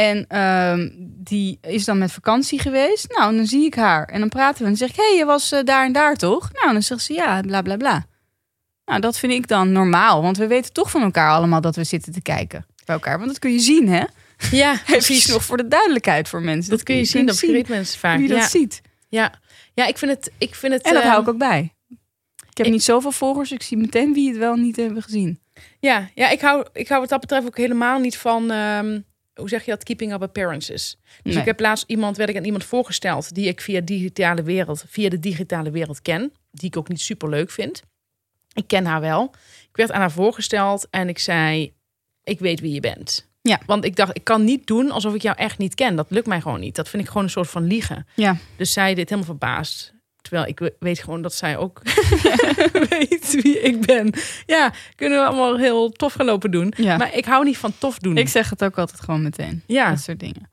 [0.00, 3.08] En ehm, die is dan met vakantie geweest.
[3.08, 4.04] Nou, en dan zie ik haar.
[4.04, 4.64] En dan praten we.
[4.64, 6.52] En dan zeg ik, hé, hey, je was eh, daar en daar toch?
[6.52, 8.06] Nou, en dan zegt ze, ja, bla, bla, bla.
[8.84, 10.22] Nou, dat vind ik dan normaal.
[10.22, 13.16] Want we weten toch van elkaar allemaal dat we zitten te kijken bij elkaar.
[13.16, 14.04] Want dat kun je zien, hè?
[14.50, 15.26] Ja, precies.
[15.26, 16.70] nog voor de duidelijkheid voor mensen.
[16.70, 18.18] Dat kun je zien, dat vergeten mensen vaak.
[18.18, 18.80] Wie dat ziet.
[19.08, 19.32] Ja.
[19.74, 20.30] ja, ik vind het...
[20.38, 21.74] Ik vind het En dat ehm, hou ik ook bij.
[22.50, 23.52] Ik heb ik- niet zoveel volgers.
[23.52, 25.40] Ik zie meteen wie het wel niet hebben gezien.
[25.80, 28.50] Ja, ja ik, hou, ik hou wat dat betreft ook helemaal niet van...
[28.50, 28.98] ehm,
[29.40, 29.82] hoe zeg je dat?
[29.82, 30.96] Keeping up appearances.
[31.22, 31.42] Dus Nee.
[31.42, 33.34] ik heb laatst iemand, werd ik aan iemand voorgesteld...
[33.34, 36.32] die ik via, digitale wereld, via de digitale wereld ken.
[36.50, 37.82] Die ik ook niet super leuk vind.
[38.52, 39.34] Ik ken haar wel.
[39.70, 41.72] Ik werd aan haar voorgesteld en ik zei...
[42.24, 43.28] Ik weet wie je bent.
[43.42, 43.60] Ja.
[43.66, 45.96] Want ik dacht, ik kan niet doen alsof ik jou echt niet ken.
[45.96, 46.76] Dat lukt mij gewoon niet.
[46.76, 48.06] Dat vind ik gewoon een soort van liegen.
[48.14, 48.36] Ja.
[48.56, 49.94] Dus zij dit helemaal verbaasd.
[50.22, 51.80] Terwijl ik we- weet gewoon dat zij ook
[52.88, 54.12] weet wie ik ben.
[54.46, 56.72] Ja, kunnen we allemaal heel tof gaan lopen doen.
[56.76, 56.96] Ja.
[56.96, 58.16] Maar ik hou niet van tof doen.
[58.16, 59.62] Ik zeg het ook altijd gewoon meteen.
[59.66, 60.48] ja, Dat soort dingen.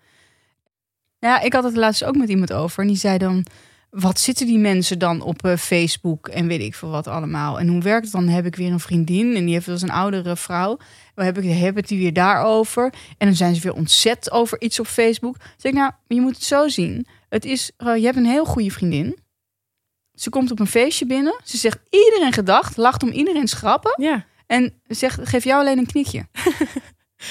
[1.19, 2.81] Ja, ik had het laatst ook met iemand over.
[2.81, 3.45] En die zei dan...
[3.89, 7.59] wat zitten die mensen dan op eh, Facebook en weet ik veel wat allemaal.
[7.59, 8.27] En hoe werkt het dan?
[8.27, 10.77] Heb ik weer een vriendin en die heeft dus een oudere vrouw.
[11.15, 12.93] We hebben, hebben het die weer daarover.
[13.17, 15.37] En dan zijn ze weer ontzet over iets op Facebook.
[15.37, 17.07] Dan zeg ik, nou, je moet het zo zien.
[17.29, 19.17] Het is, eh, je hebt een heel goede vriendin.
[20.17, 21.39] Ze komt op een feestje binnen.
[21.43, 23.93] Ze zegt iedereen gedacht, lacht om iedereen schrappen.
[24.03, 26.27] Ja, En zegt, geef jou alleen een knikje.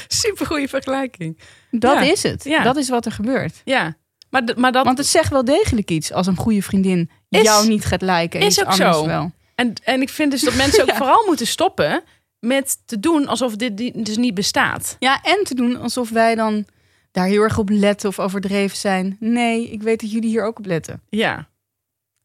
[0.08, 1.38] super goede vergelijking.
[1.70, 2.00] Dat Ja.
[2.00, 2.44] is het.
[2.44, 2.62] Ja.
[2.62, 3.60] Dat is wat er gebeurt.
[3.64, 3.96] Ja,
[4.30, 4.84] maar, maar dat...
[4.84, 8.40] Want het zegt wel degelijk iets als een goede vriendin Is- jou niet gaat lijken.
[8.40, 9.06] en is ook zo.
[9.06, 9.32] wel.
[9.54, 10.96] En, en ik vind dus dat mensen ook Ja.
[10.96, 12.02] vooral moeten stoppen
[12.38, 14.96] met te doen alsof dit dus niet bestaat.
[14.98, 16.66] Ja, en te doen alsof wij dan
[17.12, 19.16] daar heel erg op letten of overdreven zijn.
[19.20, 21.02] Nee, ik weet dat jullie hier ook op letten.
[21.08, 21.48] Ja.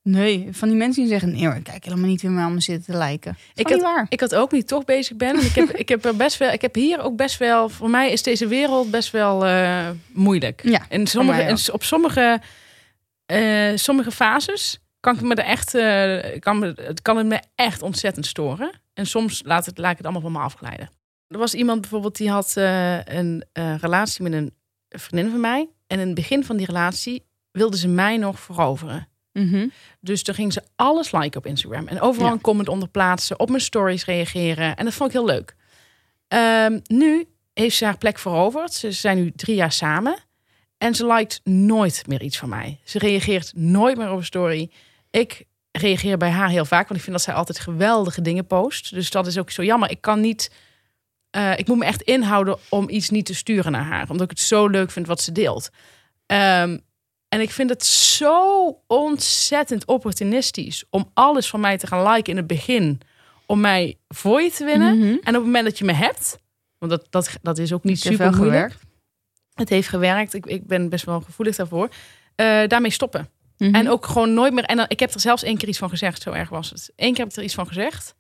[0.04, 2.98] Nee, van die mensen die zeggen, nee hoor, kijk helemaal niet weer me zitten te
[2.98, 3.38] lijken.
[3.54, 4.06] Ik Ik had- waar.
[4.10, 5.36] Ik had ook niet toch bezig ben.
[5.36, 6.52] En ik heb, ik heb er best wel.
[6.52, 7.70] Ik heb hier ook best wel.
[7.70, 10.62] Voor mij is deze wereld best wel eh, moeilijk.
[10.64, 12.42] Ja, En sommige, en op sommige,
[13.26, 15.76] eh, sommige fases kan ik me er echt.
[15.76, 18.72] eh, kan me, het kan het me echt ontzettend storen.
[18.94, 20.90] En soms laat, het, laat ik het allemaal van me afglijden.
[21.28, 23.44] Er was iemand bijvoorbeeld die had een
[23.82, 24.54] relatie met een
[24.90, 25.70] vriendin van mij.
[25.88, 29.08] En in het begin van die relatie wilde ze mij nog veroveren.
[29.34, 29.68] Mhm.
[30.00, 31.88] Dus toen ging ze alles liken op Instagram.
[31.88, 32.34] En overal Ja.
[32.34, 33.40] een comment onder plaatsen.
[33.40, 34.76] Op mijn stories reageren.
[34.76, 35.56] En dat vond ik heel leuk.
[36.28, 38.74] Ehm, nu heeft ze haar plek veroverd.
[38.74, 40.18] Ze zijn nu drie jaar samen.
[40.78, 42.80] En ze liked nooit meer iets van mij.
[42.84, 44.72] Ze reageert nooit meer op een story.
[45.10, 46.88] Ik reageer bij haar heel vaak.
[46.88, 48.94] Want ik vind dat zij altijd geweldige dingen post.
[48.94, 49.90] Dus dat is ook zo jammer.
[49.90, 50.52] Ik kan niet...
[51.30, 54.10] eh, ik moet me echt inhouden om iets niet te sturen naar haar.
[54.10, 55.70] Omdat ik het zo leuk vind wat ze deelt.
[56.26, 56.78] Ehm,
[57.32, 62.38] en ik vind het zo ontzettend opportunistisch om alles van mij te gaan liken in
[62.38, 63.02] het begin.
[63.46, 64.98] Om mij voor je te winnen.
[64.98, 65.08] Mhm.
[65.08, 66.38] En op het moment dat je me hebt,
[66.78, 68.52] want dat, dat, dat is ook niet Het super moeilijk.
[68.54, 68.80] gewerkt.
[69.54, 70.34] Het heeft gewerkt.
[70.34, 71.90] Ik, ik ben best wel gevoelig daarvoor.
[72.36, 73.30] Eh, daarmee stoppen.
[73.58, 73.76] Mhm.
[73.76, 74.64] En ook gewoon nooit meer.
[74.64, 76.22] En dan, ik heb er zelfs één keer iets van gezegd.
[76.22, 76.92] Zo erg was het.
[76.96, 78.16] Eén keer heb ik er iets van gezegd.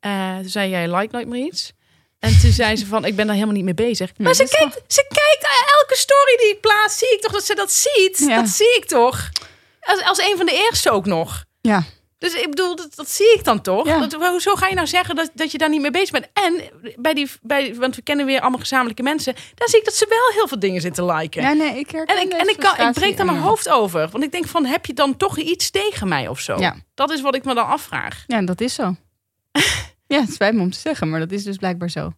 [0.00, 1.72] Eh, toen zei jij like nooit meer iets.
[2.18, 4.06] En toen zei ze van, ik ben daar helemaal niet mee bezig.
[4.16, 5.48] Nee, maar ze kijkt, ze kijkt
[5.80, 6.98] elke story die ik plaats.
[6.98, 8.18] Zie ik toch dat ze dat ziet?
[8.18, 8.36] Ja.
[8.36, 9.28] Dat zie ik toch?
[9.80, 11.44] Als, als een van de eerste ook nog.
[11.60, 11.84] Ja.
[12.18, 13.86] Dus ik bedoel, dat, dat zie ik dan toch?
[13.86, 14.06] Ja.
[14.06, 16.28] Dat, hoezo ga je nou zeggen dat, dat je daar niet mee bezig bent?
[16.32, 16.62] En
[16.96, 19.34] bij die, bij, want we kennen weer allemaal gezamenlijke mensen.
[19.54, 21.42] Daar zie ik dat ze wel heel veel dingen zitten liken.
[21.42, 24.08] Ja, nee, ik herken En ik, en ik, kan, ik breek daar mijn hoofd over.
[24.08, 26.58] Want ik denk van, heb je dan toch iets tegen mij of zo?
[26.58, 26.76] Ja.
[26.94, 28.24] Dat is wat ik me dan afvraag.
[28.26, 28.94] Ja, dat is zo.
[30.08, 32.12] ja, het spijt me om te zeggen, maar dat is dus blijkbaar zo.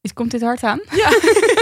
[0.00, 0.80] Is, komt dit hard aan?
[1.02, 1.10] Ja.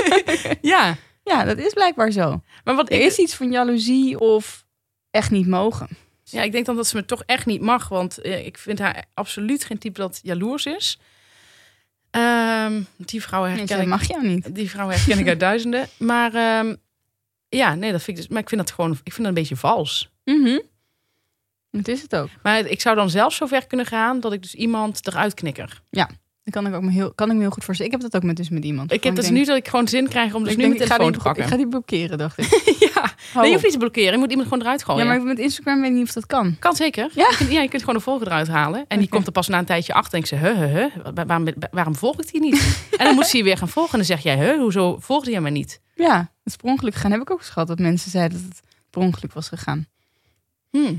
[0.76, 0.96] ja.
[1.24, 2.42] Ja, dat is blijkbaar zo.
[2.64, 4.64] Maar wat Er is iets van jaloezie of
[5.10, 5.88] echt niet mogen.
[6.24, 7.88] ja, ik denk dan dat ze me toch echt niet mag.
[7.88, 10.98] Want eh, ik vind haar absoluut geen type dat jaloers is.
[12.10, 13.86] Ehm, die vrouw Nee, herken zij ik.
[13.86, 14.54] mag jou niet.
[14.54, 15.88] Die vrouw herken ik uit duizenden.
[15.98, 16.74] Maar ehm,
[17.48, 18.32] ja, nee, dat vind ik dus.
[18.32, 18.90] Maar ik vind dat gewoon.
[18.90, 20.10] Ik vind dat een beetje vals.
[20.24, 20.58] Mhm.
[21.70, 22.28] Dat is het ook.
[22.42, 25.82] Maar ik zou dan zelf zo ver kunnen gaan dat ik dus iemand eruit knikker.
[26.44, 27.92] Dat kan ik, ook me heel, kan ik me heel goed voorstellen.
[27.92, 28.92] Ik heb dat ook met, dus met iemand.
[28.92, 30.88] Ik heb dus nu dat ik gewoon zin krijg om dus ik nu denk, mijn
[30.88, 31.42] telefoon te pakken.
[31.42, 32.46] ik ga die blokkeren, dacht ik.
[32.94, 34.12] ja, Hou nee, je hoeft niet te blokkeren.
[34.12, 35.04] Je moet iemand gewoon eruit gooien.
[35.06, 36.56] Ja, maar met Instagram weet ik niet of dat kan.
[36.58, 37.10] Kan zeker.
[37.14, 37.26] Ja?
[37.30, 38.84] Je kunt, ja, je kunt gewoon de volger eruit halen.
[38.88, 41.14] En die komt er pas na een tijdje achter en ik zeg, huh, huh, huh,
[41.14, 42.78] wa- waarom, waarom volg ik die niet?
[42.98, 43.92] en dan moet ze je weer gaan volgen.
[43.92, 45.80] En dan zeg jij, huh, hoezo volgde jij mij niet?
[45.94, 47.10] Ja, het is per ongeluk gegaan.
[47.10, 49.86] Heb ik ook eens gehad dat mensen zeiden dat het per ongeluk was gegaan.
[50.70, 50.94] Hm.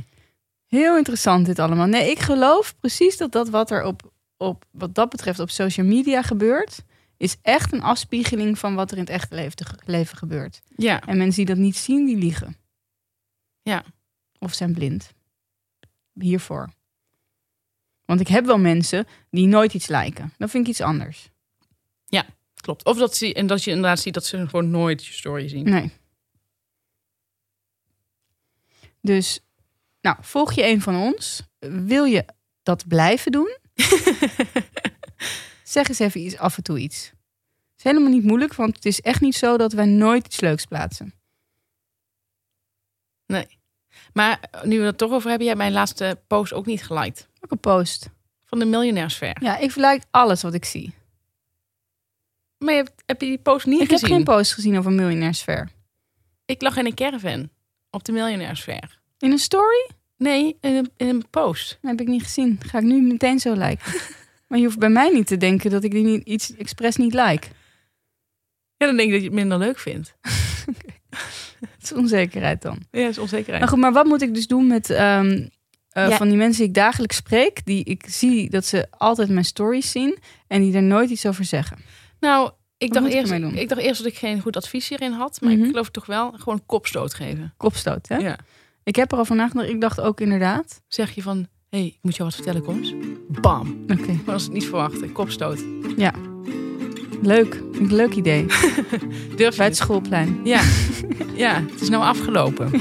[0.71, 1.85] Heel interessant dit allemaal.
[1.85, 5.85] Nee, ik geloof precies dat dat wat er op, op wat dat betreft op social
[5.85, 6.83] media gebeurt,
[7.17, 10.61] is echt een afspiegeling van wat er in het echte leven, leven gebeurt.
[10.75, 12.57] Ja, En mensen die dat niet zien, die liegen.
[13.61, 13.83] Ja.
[14.39, 15.13] Of zijn blind.
[16.13, 16.73] Hiervoor.
[18.05, 20.33] Want ik heb wel mensen die nooit iets lijken.
[20.37, 21.29] Dan vind ik iets anders.
[22.55, 22.85] klopt.
[22.85, 25.69] Of dat, ze, en dat je inderdaad ziet dat ze gewoon nooit je story zien.
[25.69, 25.91] Nee.
[29.01, 29.39] Dus,
[30.01, 31.41] nou, volg je een van ons?
[31.59, 32.25] Wil je
[32.63, 33.57] dat blijven doen?
[35.63, 37.05] zeg eens even iets, af en toe iets.
[37.05, 40.39] Het is helemaal niet moeilijk, want het is echt niet zo dat wij nooit iets
[40.39, 41.13] leuks plaatsen.
[44.13, 46.83] Maar eh, nu we het toch over hebben, jij hebt mijn laatste post ook niet
[46.83, 47.27] geliked.
[47.39, 48.09] Een post.
[48.45, 49.37] Van de miljonairsfair.
[49.41, 50.93] Ja, ik like alles wat ik zie.
[52.57, 54.15] Maar je hebt, heb je die post niet ik heb gezien?
[54.15, 55.69] geen post gezien over miljonairsfeer.
[56.45, 57.49] ik lag in een caravan
[57.89, 59.00] op de miljonairsfair.
[59.21, 59.89] In een story?
[60.17, 61.77] Nee, in een, in een post.
[61.81, 62.59] Dat heb ik niet gezien.
[62.65, 63.93] Ga ik nu meteen zo liken.
[64.47, 67.13] maar je hoeft bij mij niet te denken dat ik die niet, iets expres niet
[67.13, 67.47] like.
[68.77, 70.13] Ja, dan denk ik dat je het minder leuk vindt.
[71.59, 72.77] Het is onzekerheid dan.
[72.91, 73.59] Ja, is onzekerheid.
[73.59, 75.47] Maar goed, maar wat moet ik dus doen met ehm,
[75.89, 76.17] eh, Ja.
[76.17, 79.91] van die mensen die ik dagelijks spreek, die ik zie dat ze altijd mijn stories
[79.91, 81.77] zien en die er nooit iets over zeggen.
[82.19, 85.41] Nou, ik dacht, ik eerst, ik dacht eerst dat ik geen goed advies hierin had.
[85.41, 85.61] Maar Mhm.
[85.63, 87.53] ik geloof toch wel gewoon kopstoot geven.
[87.57, 88.15] Kopstoot, hè?
[88.17, 88.37] Ja.
[88.91, 89.69] Ik heb erover nagedacht.
[89.69, 90.81] Ik dacht ook inderdaad.
[90.87, 91.37] Zeg je van,
[91.69, 92.93] hé, hey, ik moet jou wat vertellen, kom eens.
[93.41, 93.83] Bam.
[93.87, 94.19] Oké.
[94.25, 95.11] Was het niet verwachten.
[95.11, 95.63] Kopstoot.
[97.21, 97.53] Leuk.
[97.53, 98.45] Vind ik een leuk idee.
[99.37, 99.77] Durf Bij het?
[99.77, 100.39] schoolplein.
[100.43, 100.61] Ja.
[101.35, 102.71] ja, het is nou afgelopen.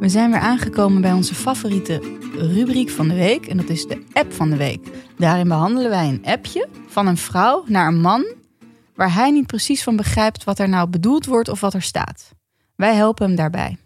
[0.00, 2.00] We zijn weer aangekomen bij onze favoriete
[2.36, 3.46] rubriek van de week.
[3.46, 4.86] En dat is de app van de week.
[5.16, 8.24] Daarin behandelen wij een appje van een vrouw naar een man.
[9.02, 12.34] Waar hij niet precies van begrijpt wat er nou bedoeld wordt of wat er staat.
[12.76, 13.76] Wij helpen hem daarbij.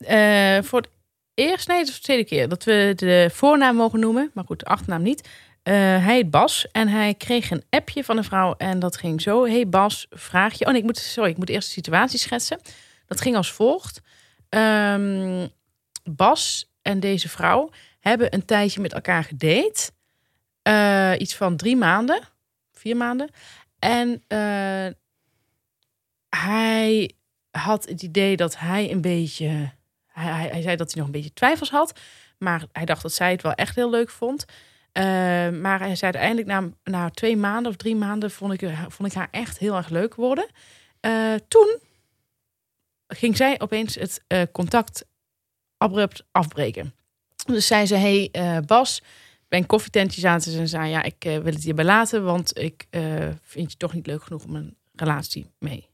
[0.00, 0.90] Eh, voor het
[1.34, 4.30] eerst, nee, de tweede keer dat we de voornaam mogen noemen.
[4.34, 5.28] Maar goed, de achternaam niet.
[5.62, 8.54] Eh, hij heet Bas en hij kreeg een appje van een vrouw.
[8.56, 9.46] En dat ging zo.
[9.46, 10.64] Hey Bas, vraag je.
[10.64, 12.60] Oh nee, ik moet, sorry, ik moet eerst de situatie schetsen.
[13.06, 14.00] Dat ging als volgt.
[14.48, 15.46] Ehm,
[16.04, 19.90] Bas en deze vrouw hebben een tijdje met elkaar gedate.
[20.62, 22.20] Eh, iets van drie maanden,
[22.72, 23.30] vier maanden.
[23.80, 24.86] En eh,
[26.28, 27.14] hij
[27.50, 29.72] had het idee dat hij een beetje.
[30.06, 32.00] Hij, hij, zei dat hij nog een beetje twijfels had.
[32.38, 34.44] Maar hij dacht dat zij het wel echt heel leuk vond.
[34.92, 35.04] Eh,
[35.48, 39.14] maar hij zei uiteindelijk na, na twee maanden of drie maanden vond ik, vond ik
[39.14, 40.46] haar echt heel erg leuk worden.
[41.00, 41.78] Eh, toen
[43.06, 45.04] ging zij opeens het contact
[45.76, 46.94] abrupt afbreken.
[47.46, 48.30] Dus zei ze, hey
[48.66, 49.02] Bas,
[49.50, 52.58] bij een koffietentje zaten ze en zei, ja, ik eh, wil het hierbij laten, want
[52.58, 53.02] ik eh,
[53.42, 55.88] vind je toch niet leuk genoeg om een relatie mee.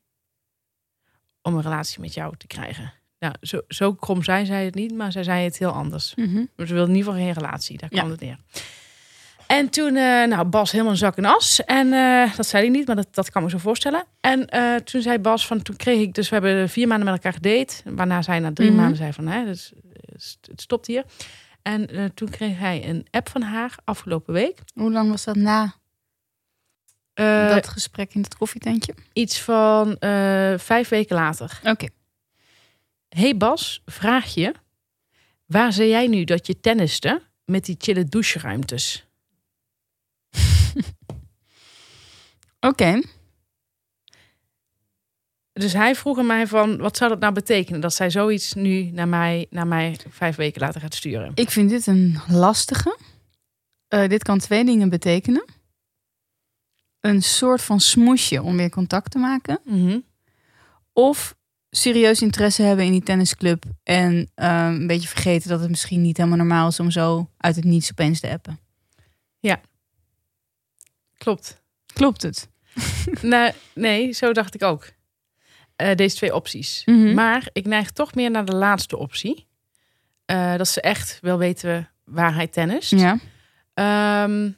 [1.43, 2.93] Om een relatie met jou te krijgen.
[3.19, 6.15] Nou, zo, zo krom zei zij het niet, maar zij zei het heel anders.
[6.57, 7.79] Maar ze wilde in ieder geval geen relatie.
[7.79, 7.99] Daar Ja.
[7.99, 8.37] kwam het neer.
[9.47, 11.65] En toen, eh, nou, Bas helemaal een zak en as.
[11.65, 11.91] En
[12.37, 14.05] dat zei hij niet, maar dat, dat kan me zo voorstellen.
[14.21, 14.47] En
[14.85, 17.75] toen zei Bas van, toen kreeg ik, dus we hebben vier maanden met elkaar gedate.
[17.85, 18.77] Waarna zij na drie Mhm.
[18.79, 19.73] maanden zei van, hè, dus,
[20.51, 21.05] het stopt hier.
[21.67, 24.59] En eh, toen kreeg hij een app van haar afgelopen week.
[24.75, 25.75] Hoe lang was dat na
[27.15, 28.95] Eh, dat gesprek in dat koffietentje?
[29.13, 31.61] Iets van eh, vijf weken later.
[31.63, 31.89] Oké.
[33.09, 34.55] Hey Bas, vraag je.
[35.47, 39.07] Waar zei jij nu dat je tenniste met die chille doucheruimtes?
[42.71, 43.03] Oké.
[45.59, 47.81] Dus hij vroeg aan mij van, wat zou dat nou betekenen?
[47.81, 51.33] Dat zij zoiets nu naar mij, naar mij vijf weken later gaat sturen.
[51.35, 52.99] Ik vind dit een lastige.
[53.89, 55.45] Eh, dit kan twee dingen betekenen.
[57.01, 59.59] Een soort van smoesje om weer contact te maken.
[59.65, 59.99] Mhm.
[60.93, 61.37] Of
[61.71, 63.65] serieus interesse hebben in die tennisclub.
[63.83, 67.57] En eh, een beetje vergeten dat het misschien niet helemaal normaal is om zo uit
[67.57, 68.59] het niets opeens te appen.
[71.19, 71.63] Klopt.
[71.93, 72.49] Klopt het?
[73.23, 74.95] nou, nee, zo dacht ik ook.
[75.77, 76.83] Eh, deze twee opties.
[76.85, 77.15] Mhm.
[77.15, 79.47] Maar ik neig toch meer naar de laatste optie.
[80.25, 82.91] Eh, dat ze echt wel weten waar hij tennist.
[82.91, 83.19] Ja.
[83.75, 84.51] Ehm,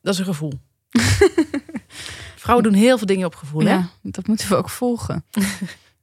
[0.00, 0.52] dat is een gevoel.
[2.42, 3.72] Vrouwen doen heel veel dingen op gevoel, hè?
[3.72, 5.24] ja, dat moeten we ook volgen.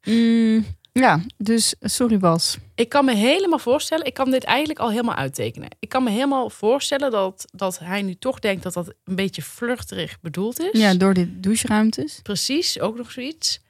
[0.04, 2.58] Mm, ja, dus sorry Bas.
[2.76, 5.70] Ik kan me helemaal voorstellen, ik kan dit eigenlijk al helemaal uittekenen.
[5.80, 9.42] Ik kan me helemaal voorstellen dat, dat hij nu toch denkt dat dat een beetje
[9.42, 10.80] flirterig bedoeld is.
[10.80, 12.20] Ja, door de doucheruimtes.
[12.24, 13.62] Precies, ook nog zoiets.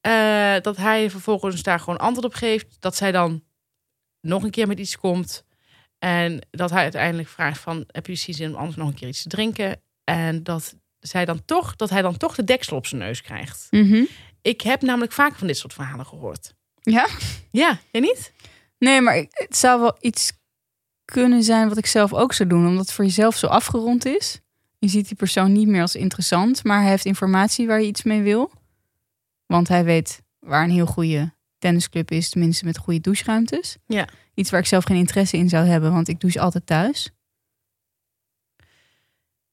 [0.00, 2.76] Eh, dat hij vervolgens daar gewoon antwoord op geeft.
[2.80, 3.42] Dat zij dan
[4.20, 5.44] nog een keer met iets komt.
[5.98, 7.84] En dat hij uiteindelijk vraagt van...
[7.86, 9.80] heb je zin om anders nog een keer iets te drinken?
[10.04, 13.66] En dat, zij dan toch, dat hij dan toch de deksel op zijn neus krijgt.
[13.70, 14.04] Mhm.
[14.42, 16.54] Ik heb namelijk vaak van dit soort verhalen gehoord.
[16.82, 17.08] Ja?
[17.50, 18.32] Ja, jij niet?
[18.78, 20.32] Nee, maar het zou wel iets
[21.04, 22.66] kunnen zijn wat ik zelf ook zou doen.
[22.66, 24.40] Omdat het voor jezelf zo afgerond is.
[24.78, 26.64] Je ziet die persoon niet meer als interessant.
[26.64, 28.52] Maar hij heeft informatie waar je iets mee wil.
[29.46, 32.30] Want hij weet waar een heel goede tennisclub is.
[32.30, 33.76] Tenminste met goede doucheruimtes.
[33.86, 34.08] Ja.
[34.34, 35.92] Iets waar ik zelf geen interesse in zou hebben.
[35.92, 37.10] Want ik douche altijd thuis.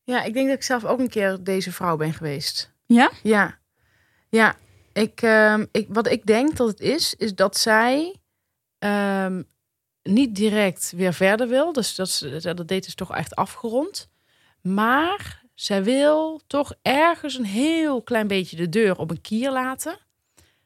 [0.04, 2.74] Ja, ik denk dat ik zelf ook een keer deze vrouw ben geweest.
[2.86, 3.12] Ja?
[3.24, 3.60] Ja,
[4.30, 4.56] ja.
[5.00, 8.16] Ik, ehm, ik, wat ik denk dat het is, is dat zij
[8.80, 9.44] ehm,
[10.04, 11.74] niet direct weer verder wil.
[11.74, 14.10] Dus dat, ze- dat date is toch echt afgerond.
[14.62, 19.98] Maar zij wil toch ergens een heel klein beetje de deur op een kier laten.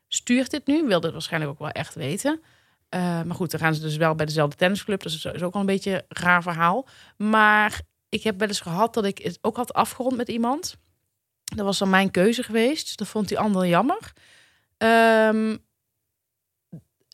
[0.07, 2.41] Stuurt dit nu, wil dit waarschijnlijk ook wel echt weten.
[2.89, 5.01] Eh, maar goed, dan gaan ze dus wel bij dezelfde tennisclub.
[5.03, 6.87] Dus dat is ook wel een beetje een raar verhaal.
[7.17, 10.77] Maar ik heb wel eens gehad dat ik het ook had afgerond met iemand.
[11.55, 12.97] Dat was dan mijn keuze geweest.
[12.97, 14.13] Dat vond die ander jammer.
[14.77, 15.55] Ehm,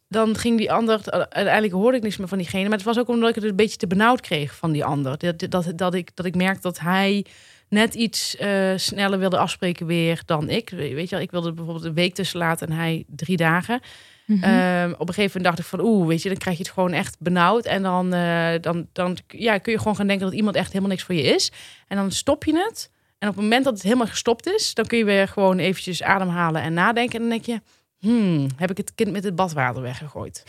[0.08, 2.64] dan ging die ander, uiteindelijk hoorde ik niks meer van diegene.
[2.64, 5.18] Maar het was ook omdat ik het een beetje te benauwd kreeg van die ander.
[5.18, 7.26] Dat, dat, dat, ik, dat ik merkte dat hij
[7.70, 10.70] net iets eh, sneller wilde afspreken weer dan ik.
[10.70, 13.82] Weet je wel, ik wilde bijvoorbeeld een week tussen laten en hij drie dagen.
[14.26, 14.44] Mhm.
[14.44, 16.72] Ehm, op een gegeven moment dacht ik van, oeh, weet je, dan krijg je het
[16.72, 17.66] gewoon echt benauwd.
[17.66, 20.90] En dan, eh, dan, dan ja, kun je gewoon gaan denken dat iemand echt helemaal
[20.90, 21.52] niks voor je is.
[21.88, 22.90] En dan stop je het.
[23.20, 26.04] En op het moment dat het helemaal gestopt is, dan kun je weer gewoon eventjes
[26.04, 27.14] ademhalen en nadenken.
[27.14, 27.62] En dan denk je,
[28.00, 30.44] hmm, heb ik het kind met het badwater weggegooid?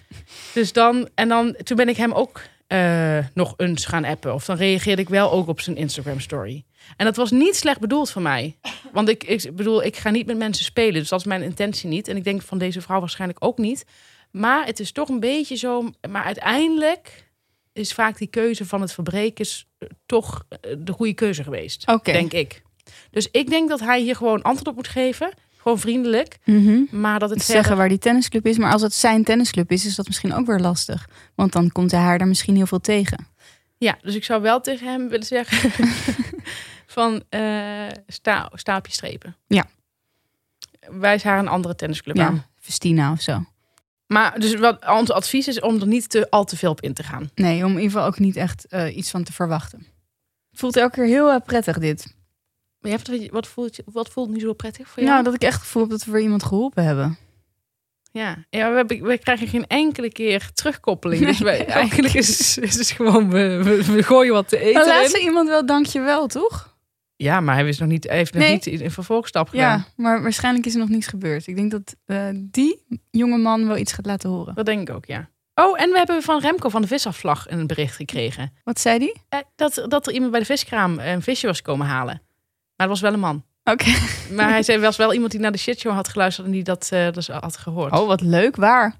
[0.54, 4.34] dus dan, en dan, toen ben ik hem ook eh, nog eens gaan appen.
[4.34, 6.64] Of dan reageerde ik wel ook op zijn Instagram story.
[6.96, 8.56] En dat was niet slecht bedoeld van mij.
[8.92, 11.00] Want ik, ik bedoel, ik ga niet met mensen spelen.
[11.00, 12.08] Dus dat is mijn intentie niet.
[12.08, 13.84] En ik denk van deze vrouw waarschijnlijk ook niet.
[14.30, 15.90] Maar het is toch een beetje zo.
[16.10, 17.31] Maar uiteindelijk
[17.72, 21.86] is vaak die keuze van het verbreken is, eh, toch eh, de goede keuze geweest.
[22.02, 22.62] Denk ik.
[23.10, 25.32] Dus ik denk dat hij hier gewoon antwoord op moet geven.
[25.56, 26.38] Gewoon vriendelijk.
[26.44, 26.82] Mhm.
[26.90, 28.58] Maar dat het Zeggen verder- waar die tennisclub is.
[28.58, 31.08] Maar als het zijn tennisclub is, is dat misschien ook weer lastig.
[31.34, 33.26] Want dan komt hij haar daar misschien heel veel tegen.
[33.78, 35.70] Ja, dus ik zou wel tegen hem willen zeggen...
[36.86, 37.22] van
[38.06, 39.36] sta, sta op je strepen.
[39.46, 39.66] Ja.
[40.90, 42.46] Wijs haar een andere tennisclub Ja, aan.
[42.60, 43.44] Festina of zo.
[44.12, 46.94] Maar dus wat ons advies is om er niet te, al te veel op in
[46.94, 47.30] te gaan.
[47.34, 49.78] Nee, om in ieder geval ook niet echt eh, iets van te verwachten.
[50.50, 52.14] Het voelt elke keer heel eh, prettig dit.
[52.78, 55.12] Maar je hebt, wat, voelt, je- wat voelt nu zo prettig voor jou?
[55.14, 57.18] Nou, dat ik echt het gevoel heb dat we weer iemand geholpen hebben.
[58.12, 61.20] Ja, ja we, hebben, we krijgen geen enkele keer terugkoppeling.
[61.22, 64.74] Nee, dus wij, eigenlijk is, is het gewoon, we, we, we gooien wat te eten
[64.74, 65.10] Maar laat in.
[65.10, 66.71] ze iemand wel dankjewel, toch?
[67.22, 68.52] Ja, maar hij, is nog niet, hij heeft nog Nee.
[68.52, 69.78] niet een vervolgstap gedaan.
[69.78, 71.46] Ja, maar waarschijnlijk is er nog niets gebeurd.
[71.46, 74.54] Ik denk dat eh, die jonge man wel iets gaat laten horen.
[74.54, 75.28] Dat denk ik ook, ja.
[75.54, 78.52] Oh, en we hebben van Remco van de Visafslag een bericht gekregen.
[78.64, 79.20] Wat zei die?
[79.28, 82.22] Eh, dat, dat er iemand bij de viskraam een visje was komen halen.
[82.76, 83.44] Maar dat was wel een man.
[83.64, 83.90] Oké.
[84.36, 86.88] Maar hij zei, was wel iemand die naar de shitshow had geluisterd en die dat
[86.92, 87.92] eh, dus had gehoord.
[87.92, 88.56] Oh, wat leuk.
[88.56, 88.94] Waar?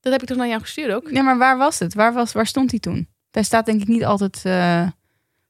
[0.00, 1.10] Dat heb ik toch naar jou gestuurd ook?
[1.10, 1.94] Ja, maar waar was het?
[1.94, 3.08] Waar, was, waar stond hij toen?
[3.30, 4.86] Hij staat denk ik niet altijd eh,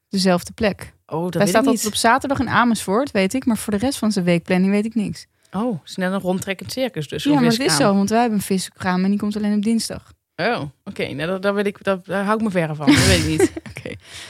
[0.08, 0.92] dezelfde plek.
[1.10, 3.46] Oh, dat hij weet staat ik altijd op zaterdag in Amersfoort, weet ik.
[3.46, 5.26] Maar voor de rest van zijn weekplanning weet ik niks.
[5.52, 7.24] Oh, het is net een rondtrekkend circus dus.
[7.24, 7.94] ja, maar het is zo.
[7.94, 10.12] Want wij hebben een viskraam en die komt alleen op dinsdag.
[10.36, 11.06] Oh, oké.
[11.06, 12.86] Nou, daar, daar, weet ik, daar, daar hou ik me verre van.
[12.86, 13.52] Dat weet ik niet.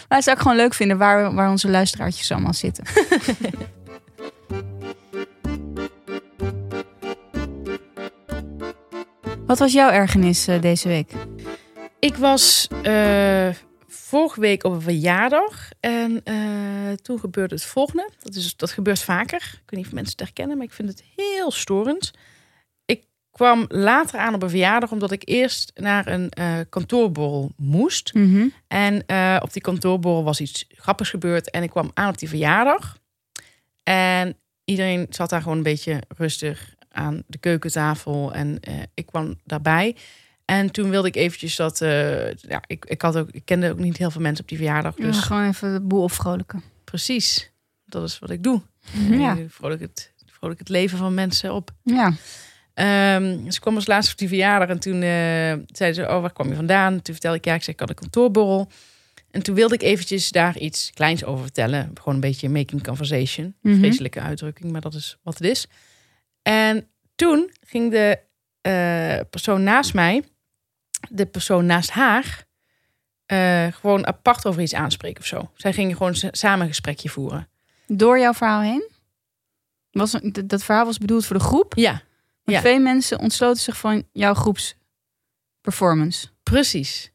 [0.08, 2.84] Maar het zou ik gewoon leuk vinden waar, waar onze luisteraartjes allemaal zitten.
[9.46, 11.12] Wat was jouw ergernis eh, deze week?
[11.98, 13.48] Ik was eh,
[14.10, 15.70] vorige week op een verjaardag.
[15.80, 18.10] En eh, toen gebeurde het volgende.
[18.22, 19.36] Dat, is, dat gebeurt vaker.
[19.36, 22.10] Ik weet niet of mensen het herkennen, maar ik vind het heel storend.
[22.84, 28.10] Ik kwam later aan op een verjaardag omdat ik eerst naar een eh, kantoorborrel moest.
[28.68, 31.50] En eh, op die kantoorborrel was iets grappigs gebeurd.
[31.50, 32.98] En ik kwam aan op die verjaardag.
[33.82, 38.32] En iedereen zat daar gewoon een beetje rustig aan de keukentafel.
[38.32, 38.60] En
[38.94, 39.96] ik kwam daarbij.
[40.50, 41.80] En toen wilde ik eventjes dat...
[41.80, 44.58] eh, ja, ik, ik, had ook, ik kende ook niet heel veel mensen op die
[44.58, 44.94] verjaardag.
[44.94, 46.62] Dus gewoon even de boel opvrolijken.
[46.84, 47.52] precies,
[47.84, 48.62] dat is wat ik doe.
[49.10, 49.36] Ja.
[49.36, 51.70] Eh, vrolijk, het, vrolijk het leven van mensen op.
[51.82, 52.12] Ja.
[53.44, 55.00] Dus ik kwam als laatste op die verjaardag en toen eh,
[55.66, 57.02] zeiden ze, oh, waar kwam je vandaan?
[57.02, 58.70] Toen vertelde ik, ja, ik zei, ik had een kantoorborrel.
[59.30, 61.90] En toen wilde ik eventjes daar iets kleins over vertellen.
[61.94, 63.54] Gewoon een beetje making conversation.
[63.62, 63.78] Mhm.
[63.78, 65.66] Vreselijke uitdrukking, maar dat is wat het is.
[66.42, 68.18] En toen ging de
[69.30, 70.22] persoon naast mij,
[71.08, 72.44] de persoon naast haar,
[73.26, 75.50] eh, gewoon apart over iets aanspreken of zo.
[75.54, 77.48] Zij gingen gewoon samen een gesprekje voeren.
[77.86, 78.88] Door jouw verhaal heen?
[79.90, 80.10] Was,
[80.44, 81.72] dat verhaal was bedoeld voor de groep.
[81.76, 82.02] Ja,
[82.44, 82.60] Maar Ja.
[82.60, 86.26] twee mensen ontsloten zich van jouw groepsperformance.
[86.42, 87.12] precies.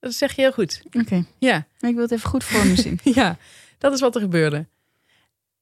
[0.00, 0.82] Dat zeg je heel goed.
[0.92, 1.24] Oké.
[1.38, 1.66] Ja.
[1.80, 3.00] Ik wil het even goed voor me zien.
[3.14, 3.36] Ja,
[3.78, 4.66] dat is wat er gebeurde.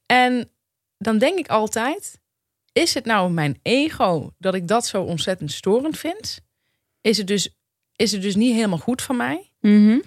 [0.07, 0.51] En
[0.99, 2.21] dan denk ik altijd:
[2.73, 6.41] is het nou mijn ego dat ik dat zo ontzettend storend vind?
[7.07, 7.49] Is het dus,
[7.97, 9.53] is het dus niet helemaal goed van mij?
[9.61, 10.01] Mhm.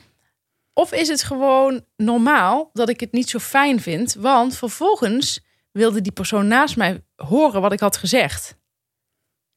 [0.73, 4.13] Of is het gewoon normaal dat ik het niet zo fijn vind?
[4.13, 5.39] Want vervolgens
[5.71, 8.57] wilde die persoon naast mij horen wat ik had gezegd.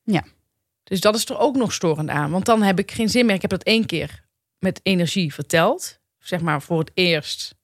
[0.03, 0.25] Ja.
[0.83, 2.31] Dus dat is er ook nog storend aan.
[2.31, 3.35] Want dan heb ik geen zin meer.
[3.35, 4.25] Ik heb dat één keer
[4.59, 6.01] met energie verteld.
[6.19, 7.55] Zeg maar voor het eerst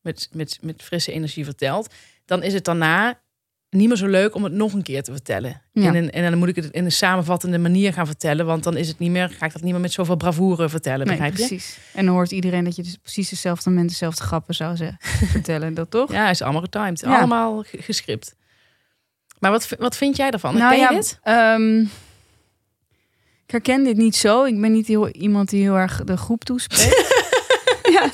[0.00, 1.94] met, met, met frisse energie verteld.
[2.24, 3.22] Dan is het daarna
[3.70, 5.62] niet meer zo leuk om het nog een keer te vertellen.
[5.72, 5.86] Ja.
[5.86, 8.46] En, in- en dan moet ik het in een samenvattende manier gaan vertellen.
[8.46, 11.06] Want dan is het niet meer, ga ik dat niet meer met zoveel bravoure vertellen.
[11.06, 11.46] Nee, begrijp je?
[11.46, 11.78] precies.
[11.94, 14.92] En dan hoort iedereen dat je dus precies dezelfde moment dezelfde grappen zou ze-
[15.36, 15.74] vertellen.
[15.74, 16.12] Dat toch?
[16.12, 17.00] Ja, is allemaal getimed.
[17.00, 17.16] Ja.
[17.18, 18.34] Allemaal ge- gescript.
[19.38, 20.56] Maar wat, wat vind jij daarvan?
[20.58, 21.18] Nou ja, dit?
[21.22, 21.80] ehm,
[23.44, 24.44] ik herken dit niet zo.
[24.44, 27.14] Ik ben niet heel, iemand die heel erg de groep toespreekt.
[27.96, 28.10] ja,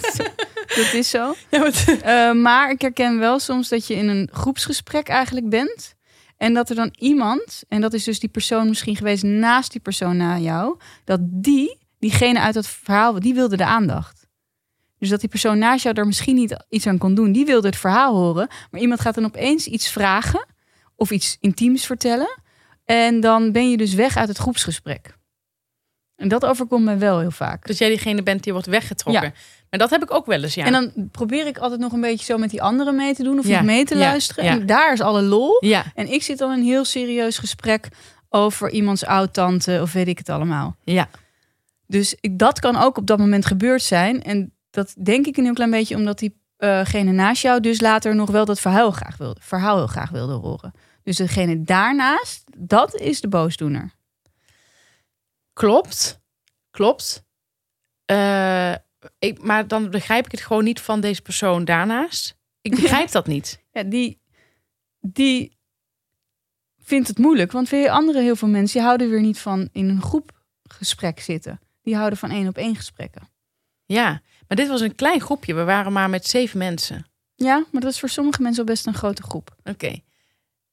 [0.77, 1.35] dat is zo.
[1.51, 5.95] Ja, wat, Eh, maar ik herken wel soms dat je in een groepsgesprek eigenlijk bent.
[6.37, 9.81] En dat er dan iemand, en dat is dus die persoon misschien geweest naast die
[9.81, 14.27] persoon na jou, dat die, diegene uit dat verhaal, die wilde de aandacht.
[14.99, 17.67] Dus dat die persoon naast jou er misschien niet iets aan kon doen, die wilde
[17.67, 18.49] het verhaal horen.
[18.71, 20.47] Maar iemand gaat dan opeens iets vragen
[20.97, 22.41] of iets intiems vertellen.
[22.85, 25.17] En dan ben je dus weg uit het groepsgesprek.
[26.17, 27.67] En dat overkomt mij wel heel vaak.
[27.67, 29.23] Dat jij diegene bent die wordt weggetrokken.
[29.23, 29.33] Ja.
[29.73, 30.65] Maar dat heb ik ook wel eens, ja.
[30.65, 33.39] En dan probeer ik altijd nog een beetje zo met die anderen mee te doen
[33.39, 34.45] of Ja, niet mee te luisteren.
[34.45, 34.51] ja.
[34.51, 35.57] En daar is alle lol.
[35.61, 37.89] Ja, En ik zit dan in een heel serieus gesprek
[38.29, 40.77] over iemands oud-tante of weet ik het allemaal.
[40.85, 41.09] ja.
[41.87, 44.23] Dus ik, dat kan ook op dat moment gebeurd zijn.
[44.23, 48.31] En dat denk ik een heel klein beetje omdat diegene naast jou dus later nog
[48.31, 50.73] wel dat verhaal, graag wilde, verhaal heel graag wilde horen.
[51.03, 53.93] Dus degene daarnaast, dat is de boosdoener.
[55.53, 56.21] Klopt.
[56.71, 57.25] Klopt.
[58.05, 58.73] Eh,
[59.19, 62.37] ik, maar dan begrijp ik het gewoon niet van deze persoon daarnaast.
[62.61, 63.63] Ik begrijp dat niet.
[63.73, 64.21] Ja, die,
[65.01, 65.57] die
[66.79, 67.53] vindt het moeilijk.
[67.53, 71.61] Want weer andere heel veel mensen die houden weer niet van in een groepgesprek zitten.
[71.83, 73.29] Die houden van één op één gesprekken.
[73.85, 75.55] Ja, maar dit was een klein groepje.
[75.55, 77.07] We waren maar met zeven mensen.
[77.35, 79.57] Ja, maar dat is voor sommige mensen al best een grote groep.
[79.65, 80.01] Oké.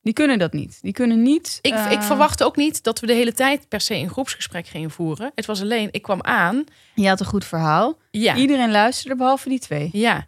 [0.10, 0.80] Die kunnen dat niet.
[0.82, 1.60] Die kunnen niet.
[1.62, 4.68] Ik, eh, ik verwachtte ook niet dat we de hele tijd per se een groepsgesprek
[4.68, 5.32] gingen voeren.
[5.36, 6.64] Het was alleen, ik kwam aan.
[6.96, 7.98] Je had een goed verhaal.
[8.12, 9.90] Ja, Iedereen luisterde behalve die twee.
[9.92, 10.28] ja.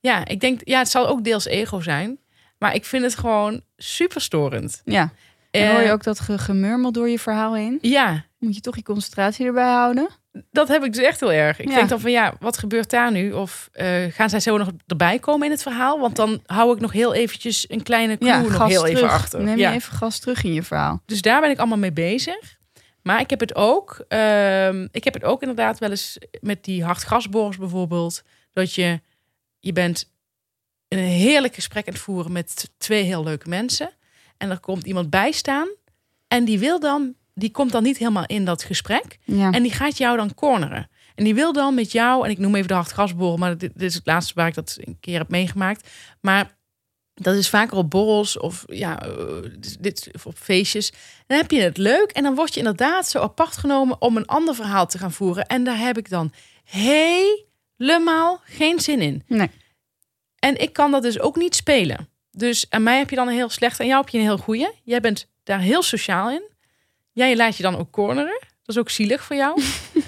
[0.00, 2.18] Ja, ik denk, ja, het zal ook deels ego zijn.
[2.58, 4.82] Maar ik vind het gewoon super storend.
[4.84, 5.12] Ja.
[5.50, 7.78] En Eh, hoor je ook dat ge- gemurmel door je verhaal heen?
[7.80, 10.08] Ja, Moet je toch je concentratie erbij houden?
[10.50, 11.58] Dat heb ik dus echt heel erg.
[11.58, 11.74] Ik Ja.
[11.74, 13.32] denk dan van ja, wat gebeurt daar nu?
[13.32, 15.98] Of eh, gaan zij zo nog erbij komen in het verhaal?
[16.00, 18.96] Want dan hou ik nog heel eventjes een kleine clue nog gas heel terug.
[18.96, 19.42] even achter.
[19.42, 19.70] Neem ja.
[19.70, 21.02] je even gas terug in je verhaal.
[21.06, 22.56] Dus daar ben ik allemaal mee bezig.
[23.02, 26.84] Maar ik heb het ook, ehm, ik heb het ook inderdaad wel eens met die
[26.84, 28.22] hartgasborrels bijvoorbeeld.
[28.52, 29.00] Dat je,
[29.60, 30.10] je bent
[30.88, 33.90] een heerlijk gesprek aan het voeren met twee heel leuke mensen.
[34.36, 35.68] En er komt iemand bij staan.
[36.28, 39.18] En die wil dan, die komt dan niet helemaal in dat gesprek.
[39.24, 39.50] Ja.
[39.50, 40.88] En die gaat jou dan corneren.
[41.14, 43.82] En die wil dan met jou, en ik noem even de hartgasborrel, maar dit, dit
[43.82, 45.88] is het laatste waar ik dat een keer heb meegemaakt.
[46.20, 46.56] Maar
[47.14, 49.14] dat is vaker op borrels of ja, eh,
[49.80, 50.92] dit, of op feestjes.
[51.26, 54.26] Dan heb je het leuk en dan word je inderdaad zo apart genomen om een
[54.26, 55.46] ander verhaal te gaan voeren.
[55.46, 56.32] En daar heb ik dan
[56.64, 59.22] helemaal geen zin in.
[59.26, 59.50] Nee.
[60.38, 62.08] En ik kan dat dus ook niet spelen.
[62.30, 64.38] Dus aan mij heb je dan een heel slecht en jou heb je een heel
[64.38, 64.68] goeie.
[64.82, 66.54] Jij bent daar heel sociaal in.
[67.16, 68.38] Jij laat je dan ook corneren.
[68.40, 69.62] Dat is ook zielig voor jou.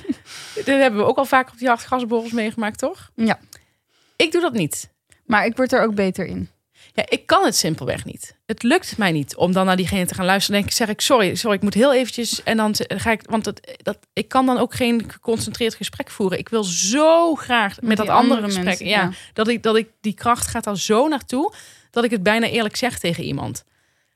[0.54, 3.10] dat hebben we ook al vaak op die hartgasborrels meegemaakt, toch?
[3.14, 3.38] Ja.
[4.16, 4.90] Ik doe dat niet.
[5.24, 6.50] Maar ik word er ook beter in.
[6.92, 8.36] Ja, ik kan het simpelweg niet.
[8.46, 10.60] Het lukt mij niet om dan naar diegene te gaan luisteren.
[10.60, 12.42] Dan denk ik, zeg ik, sorry, sorry, ik moet heel eventjes.
[12.42, 16.38] En dan ga ik, want het, dat, ik kan dan ook geen geconcentreerd gesprek voeren.
[16.38, 18.88] Ik wil zo graag met, dat andere, andere gesprek.
[18.88, 19.12] ja, ja.
[19.32, 21.52] Dat, ik, dat ik die kracht gaat dan zo naartoe
[21.90, 23.64] dat ik het bijna eerlijk zeg tegen iemand.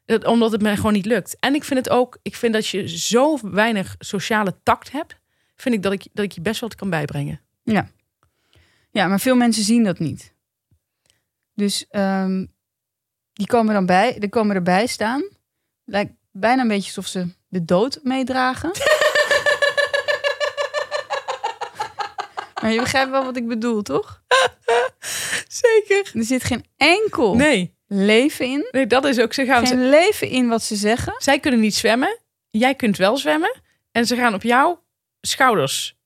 [0.04, 1.36] Dat, omdat het me gewoon niet lukt.
[1.40, 5.16] En ik vind het ook, ik vind dat je zo weinig sociale tact hebt,
[5.56, 7.40] vind ik dat ik, dat ik je best wel kan bijbrengen.
[7.62, 7.88] Ja.
[8.90, 10.34] Ja, maar veel mensen zien dat niet.
[11.54, 12.46] Dus ehm,
[13.32, 15.22] die komen dan bij, die komen erbij staan.
[15.84, 18.70] Lijkt bijna een beetje alsof ze de dood meedragen.
[22.62, 24.22] maar je begrijpt wel wat ik bedoel, toch?
[25.62, 26.10] Zeker.
[26.14, 28.68] Er zit geen enkel Nee, leven in.
[28.70, 29.32] nee, dat is ook.
[29.32, 31.14] Ze gaan, Geen leven in wat ze zeggen.
[31.18, 32.18] Zij kunnen niet zwemmen.
[32.50, 33.54] Jij kunt wel zwemmen.
[33.92, 34.82] En ze gaan op jouw
[35.20, 35.96] schouders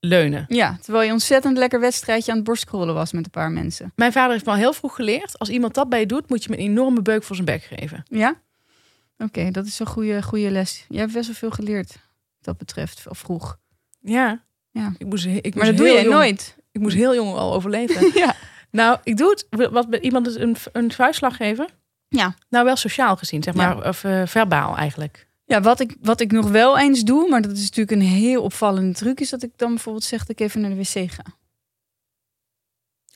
[0.00, 0.44] leunen.
[0.48, 3.92] Ja, terwijl je ontzettend lekker wedstrijdje aan het borstkrollen was met een paar mensen.
[3.96, 5.38] Mijn vader heeft me al heel vroeg geleerd.
[5.38, 7.62] Als iemand dat bij je doet, moet je met een enorme beuk voor zijn bek
[7.62, 8.02] geven.
[8.08, 8.40] Ja?
[9.18, 10.84] Oké, dat is een goede, goede les.
[10.88, 13.56] Jij hebt best wel veel geleerd wat dat betreft, of vroeg.
[14.00, 14.44] Ja.
[14.70, 14.94] Ja.
[14.98, 16.56] Ik moest, ik Maar moest dat doe jong- nooit.
[16.72, 18.10] Ik moest heel jong al overleven.
[18.24, 18.34] ja.
[18.70, 19.70] Nou, ik doe het.
[19.70, 21.68] Wat iemand een, een vuistslag geven?
[22.08, 22.34] Ja.
[22.48, 23.74] Nou, wel sociaal gezien, zeg Ja.
[23.74, 23.88] maar.
[23.88, 25.28] Of eh, verbaal eigenlijk.
[25.44, 28.42] Ja, wat ik, wat ik nog wel eens doe, maar dat is natuurlijk een heel
[28.42, 31.24] opvallende truc, is dat ik dan bijvoorbeeld zeg dat ik even naar de wc ga.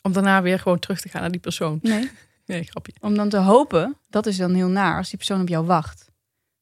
[0.02, 1.78] Om daarna weer gewoon terug te gaan naar die persoon.
[1.82, 2.10] Nee.
[2.46, 2.92] Nee, grapje.
[3.00, 6.10] Om dan te hopen, dat is dan heel naar, als die persoon op jou wacht.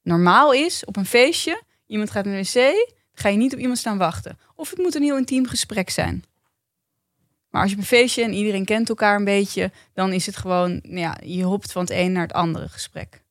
[0.02, 3.78] Normaal is, op een feestje, iemand gaat naar de wc, ga je niet op iemand
[3.78, 4.38] staan wachten.
[4.54, 6.24] Of het moet een heel intiem gesprek zijn.
[7.52, 10.36] Maar als je op een feestje en iedereen kent elkaar een beetje, dan is het
[10.36, 13.22] gewoon, nou ja, je hopt van het een naar het andere gesprek.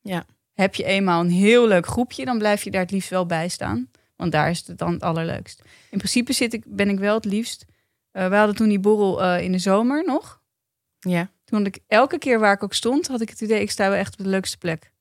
[0.00, 0.24] Ja.
[0.52, 3.48] Heb je eenmaal een heel leuk groepje, dan blijf je daar het liefst wel bij
[3.48, 3.90] staan.
[4.16, 5.62] Want daar is het dan het allerleukst.
[5.90, 7.64] In principe zit ik, ben ik wel het liefst.
[8.10, 10.40] eh, we hadden toen die borrel eh, in de zomer nog.
[10.98, 11.30] Ja.
[11.44, 13.88] Toen had ik elke keer waar ik ook stond, had ik het idee, ik sta
[13.88, 14.92] wel echt op de leukste plek.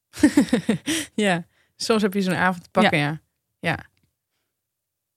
[1.13, 1.45] ja.
[1.76, 3.22] Soms heb je zo'n avond te pakken, ja.
[3.59, 3.78] ja.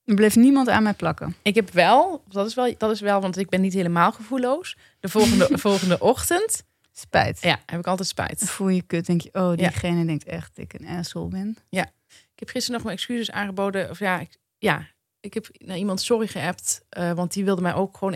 [0.05, 1.35] Er bleef niemand aan mij plakken.
[1.43, 4.77] Ik heb wel, dat is wel, dat is wel, want ik ben niet helemaal gevoelloos.
[5.01, 7.41] De volgende, volgende ochtend, Spijt.
[7.43, 8.51] ja, heb ik altijd Dan spijt.
[8.51, 9.69] voel je kut, denk je, oh, Ja.
[9.69, 11.57] diegene denkt echt dat ik een asshole ben.
[11.71, 13.91] Ik heb gisteren nog mijn excuses aangeboden.
[13.91, 14.87] Of ja, ik, ja,
[15.21, 16.85] ik heb naar iemand sorry geappt.
[16.89, 18.13] eh, want die wilde mij ook gewoon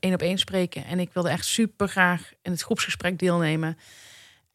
[0.00, 0.84] één op één spreken.
[0.84, 3.78] En ik wilde echt super graag in het groepsgesprek deelnemen.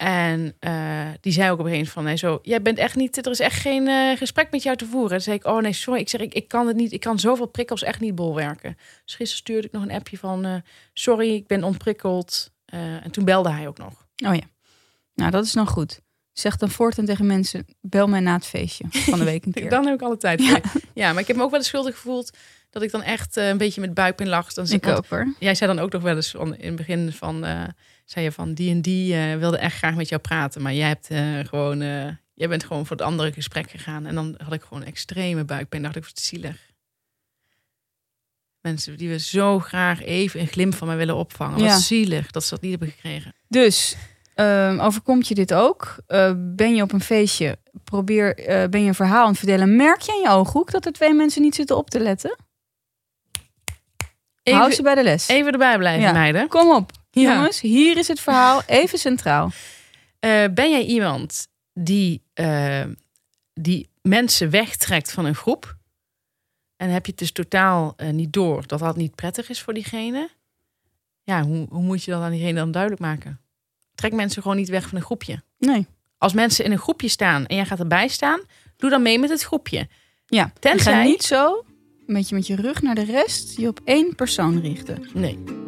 [0.02, 2.96] En eh, die zei ook op een gegeven moment van, nee, zo, jij bent echt
[2.96, 5.10] niet, er is echt geen eh, gesprek met jou te voeren.
[5.10, 6.00] Toen zei ik, oh nee, sorry.
[6.00, 8.76] Ik zeg, ik, ik kan het niet, ik kan zoveel prikkels echt niet bolwerken.
[9.04, 10.54] Dus gisteren stuurde ik nog een appje van, eh,
[10.92, 12.50] sorry, ik ben ontprikkeld.
[12.66, 14.06] En toen belde hij ook nog.
[14.26, 14.42] Oh ja.
[15.14, 16.00] Nou, dat is dan goed.
[16.32, 19.70] Zeg dan voortaan tegen mensen, bel mij na het feestje van de week een keer.
[19.70, 20.60] Dan heb ik alle tijd
[20.94, 21.12] Ja.
[21.12, 22.36] maar ik heb me ook wel eens schuldig gevoeld
[22.70, 24.52] dat ik dan echt een beetje met buikpijn lag.
[24.52, 25.34] Dan, Ik ook hoor.
[25.38, 27.44] Jij zei dan ook nog wel eens van, in het begin van,
[28.04, 30.88] zei je van die en die eh, wilde echt graag met jou praten, maar jij
[30.88, 34.52] hebt eh, gewoon, eh, jij bent gewoon voor het andere gesprek gegaan en dan had
[34.52, 35.82] ik gewoon extreme buikpijn.
[35.82, 36.70] Dacht ik, wat zielig.
[38.60, 41.58] Mensen die we zo graag even een glimp van mij willen opvangen.
[41.58, 41.78] Wat Ja.
[41.78, 43.34] zielig dat ze dat niet hebben gekregen.
[43.48, 43.96] Dus,
[44.34, 45.96] ehm, overkomt je dit ook?
[46.36, 48.34] Ben je op een feestje, probeer,
[48.70, 49.76] ben je een verhaal aan het vertellen.
[49.76, 52.36] Merk je aan je ooghoek dat er twee mensen niet zitten op te letten?
[54.42, 55.28] Hou ze Even, bij de les.
[55.28, 56.12] even erbij blijven, Ja.
[56.12, 56.48] meiden.
[56.48, 56.90] Kom op,
[57.20, 57.34] Ja.
[57.34, 57.60] jongens.
[57.60, 59.50] Hier is het verhaal even centraal.
[60.18, 62.84] Eh, ben jij iemand die, eh,
[63.54, 65.76] die mensen wegtrekt van een groep?
[66.76, 69.74] En heb je het dus totaal eh, niet door dat dat niet prettig is voor
[69.74, 70.30] diegene?
[71.22, 73.40] Ja, hoe, hoe moet je dat aan diegene dan duidelijk maken?
[73.94, 75.42] Trek mensen gewoon niet weg van een groepje.
[75.58, 75.86] Nee.
[76.18, 78.40] Als mensen in een groepje staan en jij gaat erbij staan,
[78.76, 79.88] doe dan mee met het groepje.
[80.26, 81.64] Ja, je Tenzij- niet zo
[82.06, 85.08] een beetje met je rug naar de rest je op één persoon richten.
[85.14, 85.61] Nee.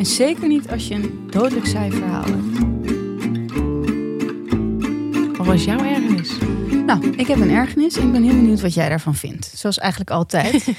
[0.00, 2.58] En zeker niet als je een dodelijk saai verhaal hebt.
[5.36, 6.38] Wat was jouw ergernis?
[6.86, 9.52] Nou, ik heb een ergernis en ik ben heel benieuwd wat jij daarvan vindt.
[9.54, 10.68] Zoals eigenlijk altijd.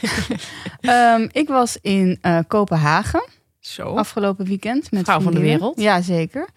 [0.81, 3.23] Ehm, ik was in eh, Kopenhagen
[3.59, 3.83] Zo.
[3.83, 4.91] afgelopen weekend.
[4.91, 5.79] Met Vrouw van de wereld.
[5.79, 6.47] Ja, zeker.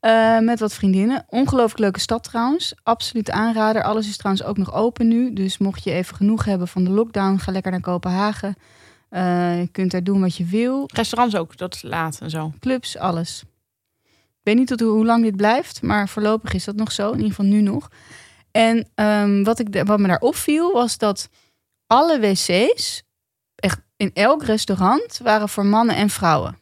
[0.00, 1.24] Eh, met wat vriendinnen.
[1.28, 2.74] Ongelooflijk leuke stad trouwens.
[2.82, 3.82] Absoluut aanrader.
[3.82, 5.32] Alles is trouwens ook nog open nu.
[5.32, 8.56] Dus mocht je even genoeg hebben van de lockdown, ga lekker naar Kopenhagen.
[9.14, 10.88] Eh, je kunt daar doen wat je wil.
[10.92, 12.52] Restaurants ook, dat is laat en zo.
[12.60, 13.42] Clubs, alles.
[14.04, 17.08] Ik weet niet tot hoe, lang dit blijft, maar voorlopig is dat nog zo.
[17.08, 17.88] In ieder geval nu nog.
[18.50, 21.28] En ehm, wat, ik, wat me daar opviel, was dat
[21.86, 23.02] alle wc's,
[23.54, 26.56] echt in elk restaurant, waren voor mannen en vrouwen.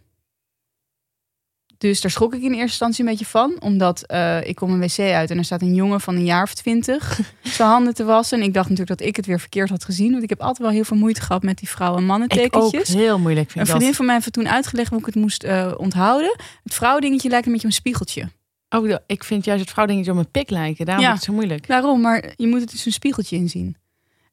[1.82, 3.56] Dus daar schrok ik in eerste instantie een beetje van.
[3.60, 6.42] Omdat eh, ik kom een wc uit en er staat een jongen van een jaar
[6.42, 8.38] of twintig zijn handen te wassen.
[8.40, 10.10] En ik dacht natuurlijk dat ik het weer verkeerd had gezien.
[10.10, 12.56] Want ik heb altijd wel heel veel moeite gehad met die vrouwen en mannen Ik
[12.56, 13.96] ook heel moeilijk vind Een vriendin dat.
[13.96, 16.36] van mij heeft toen uitgelegd hoe ik het moest eh, onthouden.
[16.62, 18.28] Het vrouwdingetje lijkt een beetje een spiegeltje.
[18.68, 20.86] Ook, de- ik vind juist het vrouwdingetje op mijn pik lijken.
[20.86, 21.10] Daarom Ja.
[21.10, 21.66] ik het zo moeilijk.
[21.66, 22.00] Waarom?
[22.00, 23.76] Maar je moet het dus een spiegeltje inzien.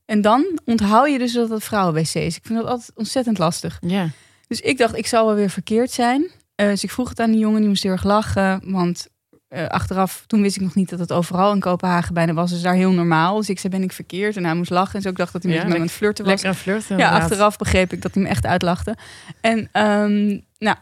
[0.05, 2.35] En dan onthoud je dus dat het vrouwen-wc is.
[2.37, 3.77] Ik vind dat altijd ontzettend lastig.
[3.81, 4.09] Ja.
[4.47, 6.29] Dus ik dacht, ik zal wel weer verkeerd zijn.
[6.59, 8.61] Eh, dus ik vroeg het aan die jongen, die moest heel erg lachen.
[8.71, 9.07] Want
[9.47, 12.49] eh, achteraf, toen wist ik nog niet dat het overal in Kopenhagen bijna was.
[12.51, 13.35] Dus daar heel normaal.
[13.35, 14.37] Dus ik zei, ben ik verkeerd?
[14.37, 14.95] En hij moest lachen.
[14.95, 16.33] En zo ik dacht dat hij Ja, met me aan het flirten was.
[16.33, 17.21] Lekker een flirt Ja, inderdaad.
[17.21, 18.95] achteraf begreep ik dat hij me echt uitlachte.
[19.41, 20.77] En ehm, nou,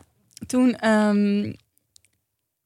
[0.46, 1.54] toen ehm,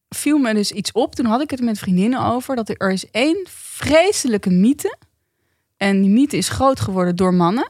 [0.10, 1.16] viel me dus iets op.
[1.16, 2.56] Toen had ik het met vriendinnen over.
[2.56, 4.98] Dat er, er is één vreselijke mythe.
[5.78, 7.70] En die mythe is groot geworden door mannen.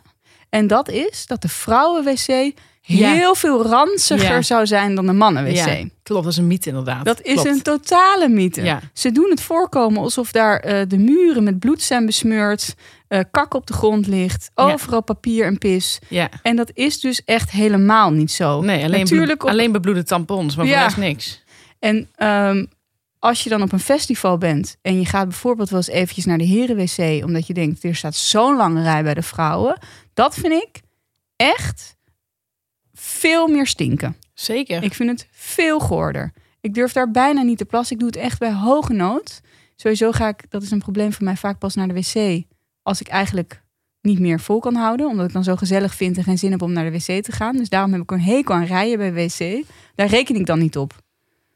[0.51, 3.13] En dat is dat de vrouwen-wc Ja.
[3.13, 4.41] heel veel ranziger Ja.
[4.41, 5.55] zou zijn dan de mannen-wc.
[5.55, 5.65] Ja,
[6.03, 7.05] klopt, dat is een mythe inderdaad.
[7.05, 8.63] Dat is een totale mythe.
[8.63, 8.79] Ja.
[8.93, 12.75] Ze doen het voorkomen alsof daar eh, de muren met bloed zijn besmeurd,
[13.07, 15.99] eh, kak op de grond ligt, overal papier en pis.
[16.07, 16.29] Ja.
[16.41, 18.61] En dat is dus echt helemaal niet zo.
[18.61, 20.73] Nee, alleen, Natuurlijk op- alleen bebloede tampons, maar Ja.
[20.73, 21.43] voor rest niks.
[21.79, 22.65] En ehm,
[23.21, 26.37] als je dan op een festival bent en je gaat bijvoorbeeld wel eens eventjes naar
[26.37, 29.77] de herenwc, omdat je denkt, er staat zo'n lange rij bij de vrouwen.
[30.13, 30.81] Dat vind ik
[31.35, 31.97] echt
[32.93, 34.15] veel meer stinken.
[34.33, 34.83] Zeker.
[34.83, 36.33] Ik vind het veel goorder.
[36.61, 37.95] Ik durf daar bijna niet te plassen.
[37.95, 39.41] Ik doe het echt bij hoge nood.
[39.75, 42.43] Sowieso ga ik, dat is een probleem voor mij, vaak pas naar de wc.
[42.81, 43.63] Als ik eigenlijk
[44.01, 45.07] niet meer vol kan houden.
[45.07, 47.31] Omdat ik dan zo gezellig vind en geen zin heb om naar de wc te
[47.31, 47.57] gaan.
[47.57, 49.65] Dus daarom heb ik een hekel aan rijden bij wc.
[49.95, 50.93] Daar reken ik dan niet op.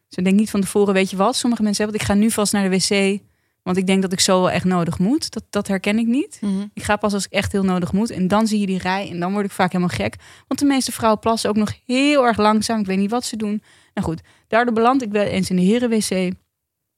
[0.07, 1.35] Dus ik denk niet van tevoren, weet je wat?
[1.35, 3.19] Sommige mensen hebben, ik ga nu vast naar de wc.
[3.63, 5.31] Want ik denk dat ik zo wel echt nodig moet.
[5.31, 6.37] Dat, dat herken ik niet.
[6.41, 6.65] Mhm.
[6.73, 8.09] Ik ga pas als ik echt heel nodig moet.
[8.09, 10.15] En dan zie je die rij en dan word ik vaak helemaal gek.
[10.47, 12.79] Want de meeste vrouwen plassen ook nog heel erg langzaam.
[12.79, 13.63] Ik weet niet wat ze doen.
[13.93, 16.09] Nou goed, daardoor beland ik wel eens in de herenwc.
[16.09, 16.37] En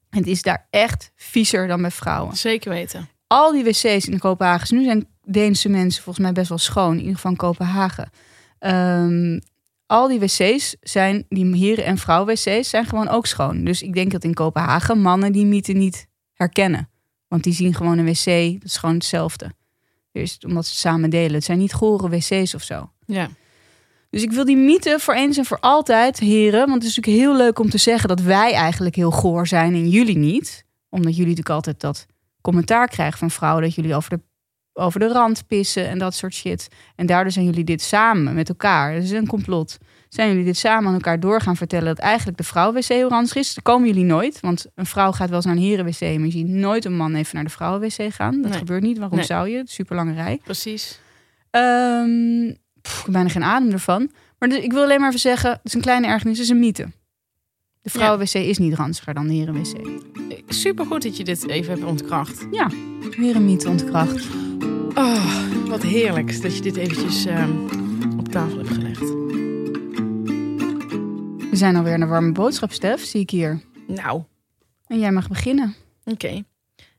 [0.09, 2.35] het is daar echt viezer dan bij vrouwen.
[2.37, 3.09] Zeker weten.
[3.27, 4.77] Al die wc's in Kopenhagen.
[4.77, 6.91] Nu zijn Deense mensen volgens mij best wel schoon.
[6.91, 8.09] In ieder geval in Kopenhagen.
[8.59, 9.39] Ehm,
[9.87, 13.63] al die wc's zijn, die heren- en vrouwen-wc's zijn gewoon ook schoon.
[13.63, 16.89] Dus ik denk dat in Kopenhagen mannen die mythe niet herkennen.
[17.27, 19.51] Want die zien gewoon een wc, dat is gewoon hetzelfde.
[20.11, 21.33] Dus omdat ze het samen delen.
[21.33, 22.91] Het zijn niet gore wc's of zo.
[23.05, 23.29] Ja.
[24.09, 26.59] Dus ik wil die mythe voor eens en voor altijd, heren.
[26.59, 29.73] Want het is natuurlijk heel leuk om te zeggen dat wij eigenlijk heel goor zijn
[29.73, 30.65] en jullie niet.
[30.89, 32.05] Omdat jullie natuurlijk altijd dat
[32.41, 34.21] commentaar krijgen van vrouwen dat jullie over de
[34.77, 36.67] over de rand pissen en dat soort shit.
[36.95, 38.93] En daardoor zijn jullie dit samen met elkaar.
[38.93, 39.77] Het is een complot.
[40.09, 43.53] Zijn jullie dit samen aan elkaar door gaan vertellen dat eigenlijk de vrouw-wc orange is?
[43.53, 46.31] Dan komen jullie nooit, want een vrouw gaat wel eens naar een heren-wc, maar je
[46.31, 48.41] ziet nooit een man even naar de vrouwen-wc gaan.
[48.41, 48.59] Dat Nee.
[48.59, 48.97] gebeurt niet.
[48.97, 49.25] Waarom Nee.
[49.25, 49.61] zou je?
[49.65, 50.39] Super lange rij.
[50.43, 50.99] Precies.
[51.51, 54.11] Ehm, pff, ik heb bijna geen adem ervan.
[54.39, 56.51] Maar dus, ik wil alleen maar even zeggen, het is een kleine ergernis, het is
[56.53, 56.85] een mythe.
[57.81, 59.89] De vrouwen-wc is niet ranziger dan de heren-wc.
[60.47, 62.45] Super goed dat je dit even hebt ontkracht.
[62.51, 62.69] Ja,
[63.17, 64.25] weer een mythe ontkracht.
[64.95, 67.51] Oh, wat heerlijk dat je dit eventjes ehm,
[68.17, 68.99] op tafel hebt gelegd.
[71.49, 73.61] We zijn alweer de warme boodschap, Stef, zie ik hier.
[73.87, 74.23] Nou,
[74.87, 75.75] En jij mag beginnen.
[76.05, 76.43] Oké.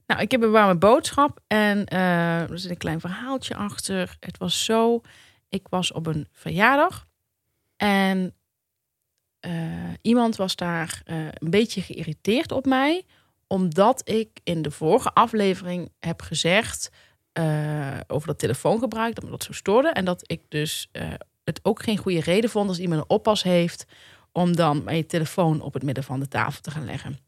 [0.06, 4.16] Nou, ik heb een warme boodschap en eh, er zit een klein verhaaltje achter.
[4.20, 5.00] Het was zo,
[5.48, 7.06] ik was op een verjaardag
[7.76, 8.34] en
[9.40, 9.52] eh,
[10.02, 13.04] iemand was daar eh, een beetje geïrriteerd op mij,
[13.46, 16.90] omdat ik in de vorige aflevering heb gezegd
[18.06, 21.08] over dat telefoongebruik, dat me dat zo stoorde en dat ik dus eh,
[21.44, 23.86] het ook geen goede reden vond als iemand een oppas heeft
[24.32, 27.18] om dan mijn telefoon op het midden van de tafel te gaan leggen.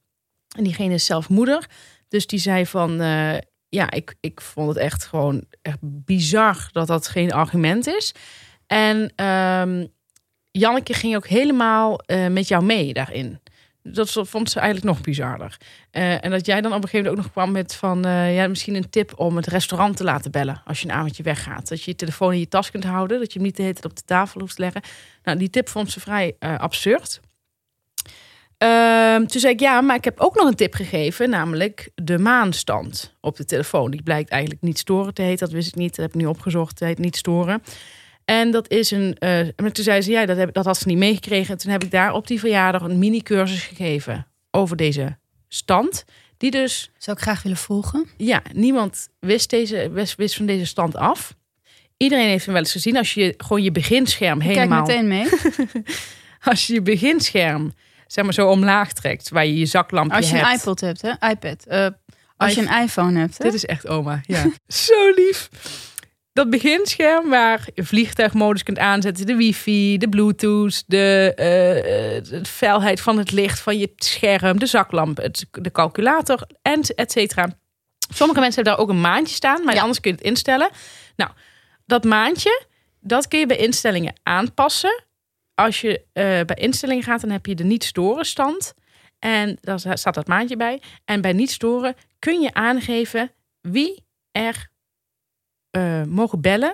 [0.56, 1.66] En diegene is zelf moeder.
[2.08, 3.36] Dus die zei van, eh,
[3.68, 8.14] ja, ik, ik vond het echt gewoon echt bizar dat dat geen argument is.
[8.66, 9.86] En ehm,
[10.50, 13.40] Janneke ging ook helemaal eh, met jou mee daarin.
[13.82, 15.56] Dat vond ze eigenlijk nog bizarder.
[15.90, 18.34] Eh, en dat jij dan op een gegeven moment ook nog kwam met van, eh,
[18.34, 21.68] ja, misschien een tip om het restaurant te laten bellen als je een avondje weggaat.
[21.68, 23.74] Dat je je telefoon in je tas kunt houden, dat je hem niet de hele
[23.74, 24.82] tijd op de tafel hoeft te leggen.
[25.22, 27.20] Nou, die tip vond ze vrij eh, absurd.
[28.58, 32.18] Ehm, toen zei ik ja, maar ik heb ook nog een tip gegeven, namelijk de
[32.18, 33.90] maanstand op de telefoon.
[33.90, 35.46] Die blijkt eigenlijk niet storen te heten.
[35.46, 35.96] Dat wist ik niet.
[35.96, 36.78] Dat heb ik nu opgezocht.
[36.78, 37.62] Het heet niet storen.
[38.30, 39.16] En dat is een.
[39.18, 41.52] eh, maar toen zei ze ja, dat, heb, dat had ze niet meegekregen.
[41.52, 45.18] En toen heb ik daar op die verjaardag een mini-cursus gegeven over deze
[45.48, 46.04] stand.
[46.36, 48.08] Die dus, Zou ik graag willen volgen.
[48.16, 51.34] ja, niemand wist, deze, wist, wist van deze stand af.
[51.96, 52.96] Iedereen heeft hem wel eens gezien.
[52.96, 55.84] Als je gewoon je beginscherm helemaal Kijk meteen mee.
[56.50, 57.72] als je je beginscherm
[58.06, 60.48] zeg maar zo omlaag trekt, waar je je zaklampje Als je hebt.
[60.48, 61.28] een iPod hebt, hè?
[61.28, 61.64] iPad.
[61.66, 61.86] Eh,
[62.36, 63.44] als je een iPhone hebt, hè?
[63.44, 64.50] Dit is echt oma, ja.
[64.86, 65.48] zo lief.
[66.40, 73.00] Dat beginscherm waar je vliegtuigmodus kunt aanzetten, de wifi, de bluetooth, de, eh, de felheid
[73.00, 77.58] van het licht van je scherm, de zaklamp, het, de calculator, en et cetera.
[78.14, 79.80] Sommige mensen hebben daar ook een maandje staan, maar Ja.
[79.80, 80.70] anders kun je het instellen.
[81.16, 81.30] Nou,
[81.86, 82.62] dat maandje,
[83.00, 85.04] dat kun je bij instellingen aanpassen.
[85.54, 88.74] Als je eh, bij instellingen gaat, dan heb je de niet storen stand.
[89.18, 90.82] En daar staat dat maandje bij.
[91.04, 94.69] En bij niet storen kun je aangeven wie er
[95.70, 96.72] eh, mogen bellen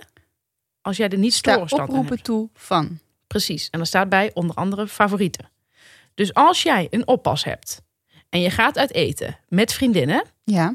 [0.80, 2.24] als jij de niet storen aan oproepen hebt.
[2.24, 2.98] toe van.
[3.26, 3.68] Precies.
[3.70, 5.50] En er staat bij onder andere favorieten.
[6.14, 7.82] Dus als jij een oppas hebt
[8.28, 10.74] en je gaat uit eten met vriendinnen, Ja.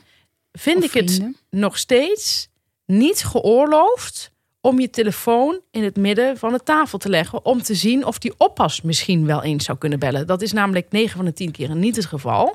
[0.51, 2.47] vind of ik het nog steeds
[2.85, 7.75] niet geoorloofd om je telefoon in het midden van de tafel te leggen om te
[7.75, 10.27] zien of die oppas misschien wel eens zou kunnen bellen.
[10.27, 12.47] Dat is namelijk 9 van de 10 keer niet het geval.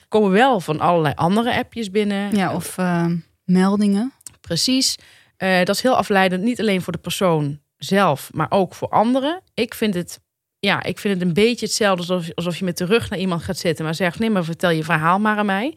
[0.00, 2.36] Er komen wel van allerlei andere appjes binnen.
[2.36, 3.06] Ja, of eh,
[3.44, 4.12] meldingen.
[4.46, 4.96] Precies.
[5.36, 9.40] Eh, dat is heel afleidend, niet alleen voor de persoon zelf, maar ook voor anderen.
[9.54, 10.20] Ik vind het,
[10.58, 13.42] ja, ik vind het een beetje hetzelfde alsof, alsof je met de rug naar iemand
[13.42, 15.76] gaat zitten, maar zegt: nee, maar vertel je verhaal maar aan mij.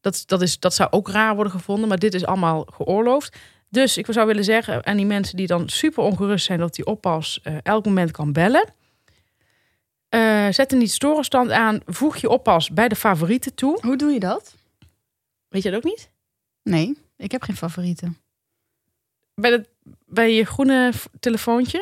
[0.00, 3.36] Dat, dat, is, dat zou ook raar worden gevonden, maar dit is allemaal geoorloofd.
[3.68, 6.86] Dus ik zou willen zeggen aan die mensen die dan super ongerust zijn dat die
[6.86, 8.74] oppas eh, elk moment kan bellen.
[10.08, 11.80] eh, zet een niet storenstand aan.
[11.86, 13.78] Voeg je oppas bij de favorieten toe.
[13.80, 14.54] Hoe doe je dat?
[15.48, 16.10] Weet je dat ook niet?
[16.62, 18.16] Nee, ik heb geen favorieten.
[19.34, 19.68] Bij, dat,
[20.06, 21.78] bij je groene telefoontje?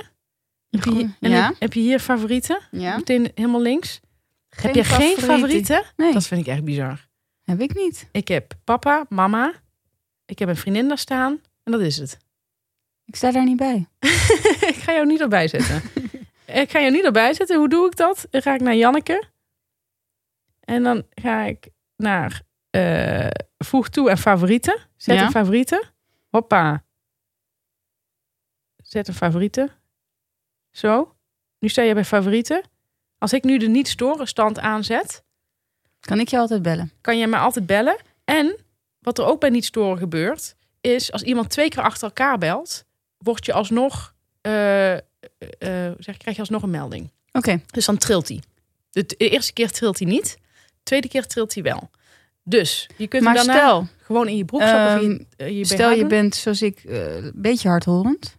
[0.70, 1.46] Heb je, hier- groene- en ja.
[1.46, 2.60] heb, heb je hier favorieten?
[2.70, 2.96] Ja.
[2.96, 4.00] Meteen helemaal links.
[4.48, 5.82] heb je geen favorieten?
[5.96, 7.08] Nee, Dat vind ik echt bizar.
[7.42, 8.08] heb ik niet.
[8.12, 9.52] Ik heb papa, mama.
[10.24, 11.40] Ik heb een vriendin daar staan.
[11.62, 12.18] En dat is het.
[13.04, 13.86] Ik sta daar niet bij.
[14.72, 15.82] ik ga jou niet erbij zetten.
[16.62, 17.58] ik ga jou niet erbij zetten.
[17.58, 18.26] Hoe doe ik dat?
[18.30, 19.24] Dan ga ik naar Janneke.
[20.60, 22.42] En dan ga ik naar
[22.72, 24.76] eh, voeg toe en favorieten.
[24.96, 25.24] Zet Ja.
[25.24, 25.82] een favorieten.
[26.30, 26.84] Hoppa.
[28.82, 29.70] Zet een favorieten.
[30.70, 31.14] Zo.
[31.58, 32.62] Nu sta je bij favorieten.
[33.18, 35.22] Als ik nu de niet storen stand aanzet,
[36.00, 36.92] Kan ik je altijd bellen?
[37.00, 37.96] kan je mij altijd bellen.
[38.24, 38.56] En
[38.98, 42.84] wat er ook bij niet storen gebeurt, is als iemand twee keer achter elkaar belt,
[43.18, 45.00] word je alsnog, eh, eh,
[45.98, 47.10] zeg, krijg je alsnog een melding.
[47.32, 48.42] Oké, Dus dan trilt hij.
[48.90, 51.90] De de eerste keer trilt hij niet, de tweede keer trilt hij wel.
[52.42, 55.64] Dus je kunt maar hem daarna stel, gewoon in je broekzak of in je, je
[55.64, 58.36] stel je bent zoals ik eh, een beetje hardhorend.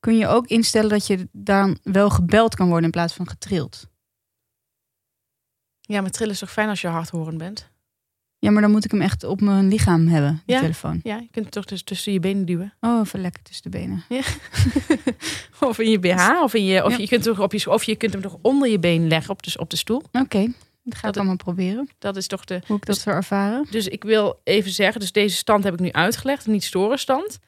[0.00, 3.86] Kun je ook instellen dat je dan wel gebeld kan worden in plaats van getrild?
[5.80, 7.72] Ja, maar trillen is toch fijn als je hardhorend bent?
[8.38, 10.60] Ja, maar dan moet ik hem echt op mijn lichaam hebben, die Ja.
[10.60, 11.00] telefoon.
[11.02, 12.74] Ja, je kunt het toch dus tussen je benen duwen.
[12.80, 14.04] Oh, even lekker tussen de benen.
[15.60, 16.96] Of in je BH, of, in je, of, Ja.
[16.98, 19.42] je kunt toch op je, of je kunt hem toch onder je been leggen op
[19.42, 20.02] de, op de stoel.
[20.12, 20.52] Oké,
[20.84, 21.88] dat ga ik allemaal proberen.
[21.98, 22.60] Dat is toch de...
[22.66, 23.66] Hoe ik dat zou ervaren.
[23.70, 27.38] Dus ik wil even zeggen, dus deze stand heb ik nu uitgelegd, niet storen stand.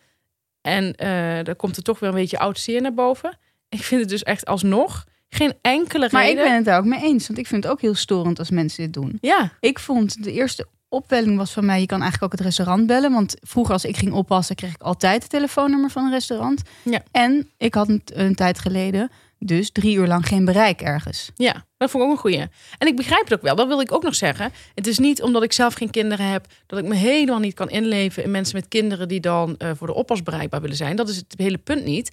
[0.61, 1.09] En eh
[1.45, 3.39] daar komt er toch weer een beetje oud zeer naar boven.
[3.69, 6.45] Ik vind het dus echt alsnog geen enkele Maar ik reden.
[6.45, 7.27] ben het daar ook mee eens.
[7.27, 9.19] Want ik vind het ook heel storend als mensen dit doen.
[9.21, 11.81] Ja, Ik vond de eerste opwelling was van mij...
[11.81, 13.13] je kan eigenlijk ook het restaurant bellen.
[13.13, 14.57] Want vroeger als ik ging oppassen...
[14.57, 16.63] kreeg ik altijd het telefoonnummer van een restaurant.
[16.83, 17.03] Ja.
[17.11, 19.11] En ik had een, een tijd geleden...
[19.39, 21.31] dus drie uur lang geen bereik ergens.
[21.35, 22.47] ja, dat vond ik ook een goeie.
[22.79, 24.53] En ik begrijp het ook wel, dat wil ik ook nog zeggen.
[24.75, 26.47] Het is niet omdat ik zelf geen kinderen heb...
[26.67, 29.09] dat ik me helemaal niet kan inleven in mensen met kinderen...
[29.09, 30.97] die dan eh, voor de oppas bereikbaar willen zijn.
[30.97, 32.07] Dat is het hele punt niet.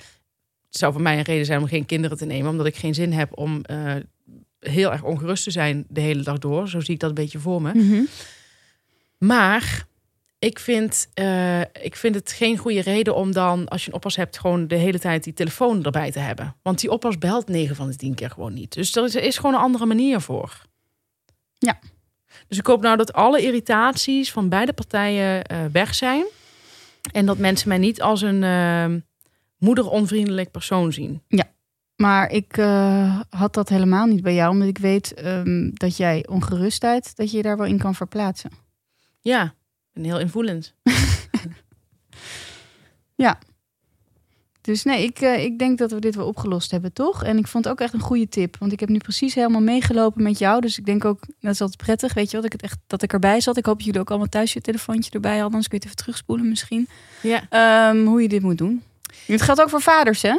[0.67, 2.51] Het zou voor mij een reden zijn om geen kinderen te nemen...
[2.51, 3.95] omdat ik geen zin heb om eh,
[4.59, 6.69] heel erg ongerust te zijn de hele dag door.
[6.69, 8.05] Zo zie ik dat een beetje voor me.
[9.17, 9.85] Maar
[10.43, 14.15] ik vind, eh, ik vind het geen goede reden om dan, als je een oppas
[14.15, 16.55] hebt, gewoon de hele tijd die telefoon erbij te hebben.
[16.61, 18.73] Want die oppas belt 9 van de 10 keer gewoon niet.
[18.73, 20.61] Dus er is, er is gewoon een andere manier voor.
[21.57, 21.79] Ja.
[22.47, 26.25] Dus ik hoop nou dat alle irritaties van beide partijen eh, weg zijn.
[27.11, 29.01] En dat mensen mij niet als een eh,
[29.57, 31.21] moederonvriendelijk persoon zien.
[31.95, 32.55] Maar ik
[33.29, 34.51] had dat helemaal niet bij jou.
[34.51, 37.15] Omdat ik weet ehm, dat jij ongerustheid...
[37.15, 38.51] dat je je daar wel in kan verplaatsen.
[39.19, 39.53] Ja,
[39.93, 40.73] ben heel invoelend.
[44.63, 47.23] Dus nee, ik, eh, ik denk dat we dit wel opgelost hebben, toch?
[47.23, 48.57] En ik vond het ook echt een goede tip.
[48.59, 50.61] Want ik heb nu precies helemaal meegelopen met jou.
[50.61, 53.01] Dus ik denk ook, dat is altijd prettig, weet je wat, ik het echt, dat
[53.01, 53.57] ik erbij zat.
[53.57, 55.51] Ik hoop dat jullie ook allemaal thuis je telefoontje erbij hadden.
[55.51, 56.87] Anders kun je het even terugspoelen misschien.
[57.21, 58.83] Ja, Ehm, hoe je dit moet doen.
[59.25, 60.37] Het geldt ook voor vaders, hè?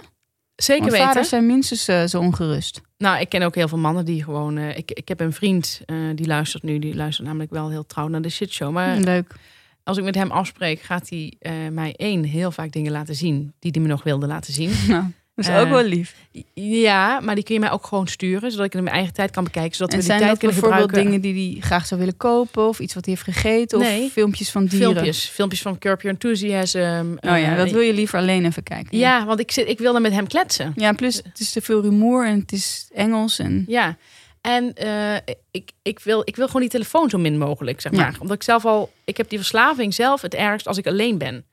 [0.56, 1.06] Zeker Want weten.
[1.06, 2.80] vaders zijn minstens eh, zo ongerust.
[2.98, 4.56] Nou, ik ken ook heel veel mannen die gewoon.
[4.56, 6.78] eh, ik, ik heb een vriend eh, die luistert nu.
[6.78, 8.72] Die luistert namelijk wel heel trouw naar de shitshow.
[8.72, 9.34] Maar Leuk.
[9.82, 11.32] als ik met hem afspreek, gaat hij
[11.72, 14.70] mij één heel vaak dingen laten zien die hij me nog wilde laten zien.
[14.88, 15.04] Nou,
[15.34, 16.14] dat is Eh, ook wel lief.
[16.54, 19.14] Ja, maar die kun je mij ook gewoon sturen, zodat ik het in mijn eigen
[19.14, 21.20] tijd kan bekijken, zodat En we die zijn tijd dat kunnen bijvoorbeeld gebruiken.
[21.22, 22.68] dingen die hij graag zou willen kopen?
[22.68, 23.78] Of iets wat hij heeft gegeten?
[23.78, 24.10] Of Nee.
[24.10, 24.90] filmpjes van dieren?
[24.92, 26.78] Filmpjes, filmpjes van Curb Your Enthusiasm.
[26.78, 28.98] Oh ja, eh, dat wil je liever alleen even kijken.
[28.98, 30.72] Ja, want ik, zit, ik wilde met hem kletsen.
[30.76, 33.38] Ja, plus het is te veel rumoer en het is Engels.
[33.38, 33.64] En...
[33.68, 33.96] Ja,
[34.40, 37.98] en eh, ik, ik, wil, ik wil gewoon die telefoon zo min mogelijk, zeg Ja.
[37.98, 38.16] maar.
[38.20, 41.44] Omdat ik zelf al, ik heb die verslaving zelf het ergst als ik alleen ben.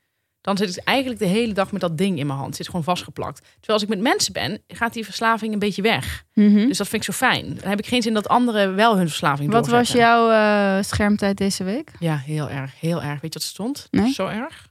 [0.42, 2.56] Dan zit ik eigenlijk de hele dag met dat ding in mijn hand.
[2.56, 3.38] Zit gewoon vastgeplakt.
[3.38, 6.24] Terwijl als ik met mensen ben, gaat die verslaving een beetje weg.
[6.34, 6.66] Mhm.
[6.68, 7.54] Dus dat vind ik zo fijn.
[7.60, 11.36] Dan heb ik geen zin dat anderen wel hun verslaving Wat was jouw eh, schermtijd
[11.36, 11.90] deze week?
[11.98, 12.80] Ja, heel erg.
[12.80, 13.20] Heel erg.
[13.20, 13.88] Weet je wat stond?
[13.90, 14.12] Nee?
[14.12, 14.70] Zo erg.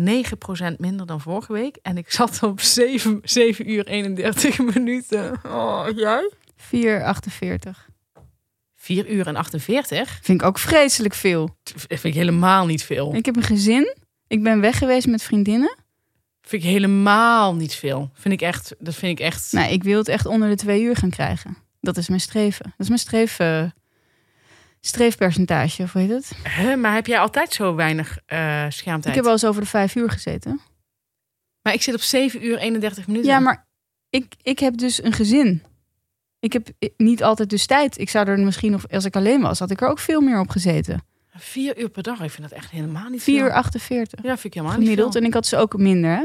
[0.00, 1.78] 9% minder dan vorige week.
[1.82, 5.40] En ik zat op 7, 7 uur 31 minuten.
[5.46, 6.30] Oh, jij?
[6.56, 7.70] 4,48.
[8.76, 10.18] 4 uur en 48?
[10.22, 11.56] Vind ik ook vreselijk veel.
[11.62, 13.14] Dat vind ik helemaal niet veel.
[13.14, 13.94] Ik heb een gezin.
[14.34, 15.76] Ik ben weg geweest met vriendinnen.
[16.42, 18.10] Vind ik helemaal niet veel.
[18.14, 19.52] Vind ik echt, dat vind ik echt.
[19.52, 21.56] Nou, ik wil het echt onder de twee uur gaan krijgen.
[21.80, 22.64] Dat is mijn streven.
[22.64, 23.64] Dat is mijn streef, eh,
[24.80, 26.30] streefpercentage, of het?
[26.80, 28.18] Maar heb jij altijd zo weinig
[28.68, 29.06] schermtijd?
[29.06, 30.60] Ik heb wel eens over de vijf uur gezeten.
[31.62, 33.28] Maar ik zit op 7 uur 31 minuten.
[33.30, 33.66] Ja, maar
[34.10, 35.62] ik, ik heb dus een gezin.
[36.38, 37.98] Ik heb niet altijd dus tijd.
[37.98, 40.40] Ik zou er misschien, of als ik alleen was, had ik er ook veel meer
[40.40, 41.02] op gezeten.
[41.36, 42.20] 4 uur per dag.
[42.22, 43.36] Ik vind dat echt helemaal niet 4,48 veel.
[43.96, 45.04] uur Ja, vind ik helemaal gemiddeld.
[45.04, 45.20] niet veel.
[45.20, 46.24] En ik had ze ook minder, hè?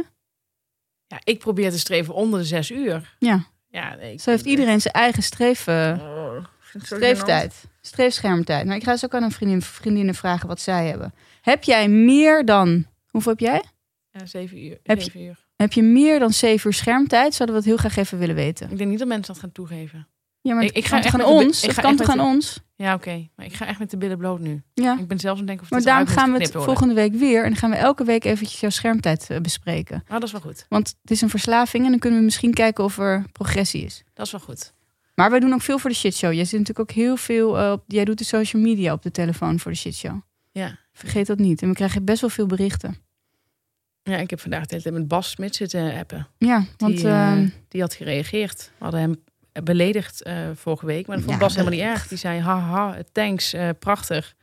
[1.08, 3.16] Ja, ik probeer te streven onder de 6 uur.
[3.20, 6.46] Ja, Ja, nee, zo heeft iedereen zijn eigen streef, eh, Oh,
[6.82, 7.64] streeftijd.
[7.82, 8.66] Streefschermtijd.
[8.66, 11.14] Maar ik ga eens ook aan een vriendin, vriendinnen vragen wat zij hebben.
[11.42, 12.86] Heb jij meer dan...
[13.08, 13.64] Hoeveel heb jij?
[14.12, 14.80] Ja, 7 uur.
[14.84, 15.48] Heb je- 7 uur.
[15.56, 17.34] Heb je meer dan zeven uur schermtijd?
[17.34, 18.72] Zouden we het heel graag even willen weten.
[18.72, 20.08] Ik denk niet dat mensen dat gaan toegeven.
[20.42, 21.60] Ja, maar Ik- het ik ga echt aan ons?
[21.62, 22.60] ik Het ga kan toch aan ons?
[22.76, 23.28] Ja, oké.
[23.36, 24.62] Maar ik ga echt met de billen bloot nu.
[24.74, 24.98] Ja.
[25.00, 26.64] Ik ben zelfs aan het denken of Maar dit daarom gaan we het worden.
[26.64, 27.44] volgende week weer.
[27.44, 30.04] En dan gaan we elke week eventjes jouw schermtijd eh, bespreken.
[30.08, 30.66] Ah, dat is wel goed.
[30.70, 34.04] Want het is een verslaving en dan kunnen we misschien kijken of er progressie is.
[34.14, 34.74] Dat is wel goed.
[35.16, 36.34] Maar wij doen ook veel voor de shitshow.
[36.34, 37.84] Jij zit natuurlijk ook heel veel eh, op.
[37.88, 40.20] Jij doet de social media op de telefoon voor de shitshow.
[40.52, 40.78] Ja.
[40.94, 41.62] Vergeet dat niet.
[41.62, 42.98] En we krijgen best wel veel berichten.
[44.04, 46.28] Ja, ik heb vandaag de hele tijd met Bas Smit zitten appen.
[46.38, 48.72] Ja, want die, eh, ehm, die had gereageerd.
[48.78, 49.24] We hadden hem
[49.64, 51.08] beledigd eh, vorige week.
[51.08, 52.08] Maar dat vond Ja, Bas helemaal niet erg.
[52.08, 54.36] Die zei, haha, thanks, eh, prachtig.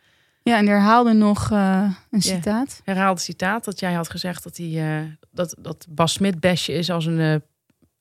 [0.43, 2.81] ja, en die herhaalde nog eh, een citaat.
[2.85, 6.91] Herhaalde citaat dat jij had gezegd dat, hij, eh, dat, dat Bas Smit bestje is
[6.91, 7.43] als een,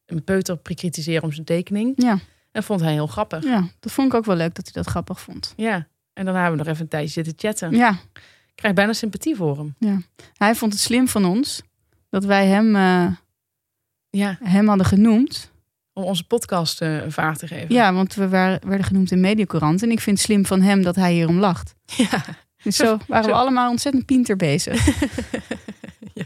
[0.05, 1.93] een peuter kritiseren om zijn tekening.
[1.95, 2.17] Ja,
[2.51, 3.43] En vond hij heel grappig.
[3.43, 5.53] ja, dat vond ik ook wel leuk dat hij dat grappig vond.
[5.57, 5.87] Ja.
[6.13, 7.71] En dan hebben we nog even een tijdje zitten chatten.
[7.75, 7.89] Ja,
[8.47, 10.03] Ik krijg bijna sympathie voor hem.
[10.33, 11.61] hij vond het slim van ons
[12.09, 12.75] dat wij hem,
[14.09, 15.51] Ja, hem hadden genoemd.
[15.95, 17.75] Om onze podcast eh, een vaart te geven.
[17.75, 19.83] Ja, want we waren, werden genoemd in Mediacorant.
[19.83, 21.73] En ik vind het slim van hem dat hij hierom lacht.
[21.97, 22.23] Ja.
[22.63, 24.85] Dus zo waren we allemaal ontzettend pinter bezig.
[26.13, 26.25] Ja.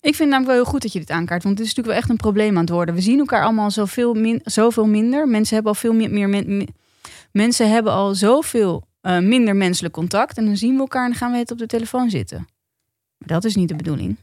[0.00, 1.42] Ik vind het namelijk wel heel goed dat je dit aankaart.
[1.42, 2.94] Want het is natuurlijk wel echt een probleem aan het worden.
[2.94, 5.28] We zien elkaar allemaal zoveel, min, zoveel minder.
[5.28, 6.10] Mensen hebben al veel meer...
[6.10, 6.68] meer men- mi-
[7.32, 10.36] mensen hebben al zoveel eh, minder menselijk contact.
[10.38, 12.38] En dan zien we elkaar en dan gaan we het op de telefoon zitten.
[13.18, 14.16] Maar dat is niet de bedoeling.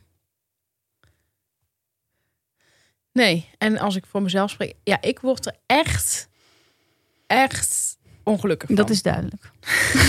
[3.17, 6.29] Nee, en als ik voor mezelf spreek, ja, ik word er echt,
[7.27, 8.75] echt ongelukkig van.
[8.77, 9.51] Dat is duidelijk.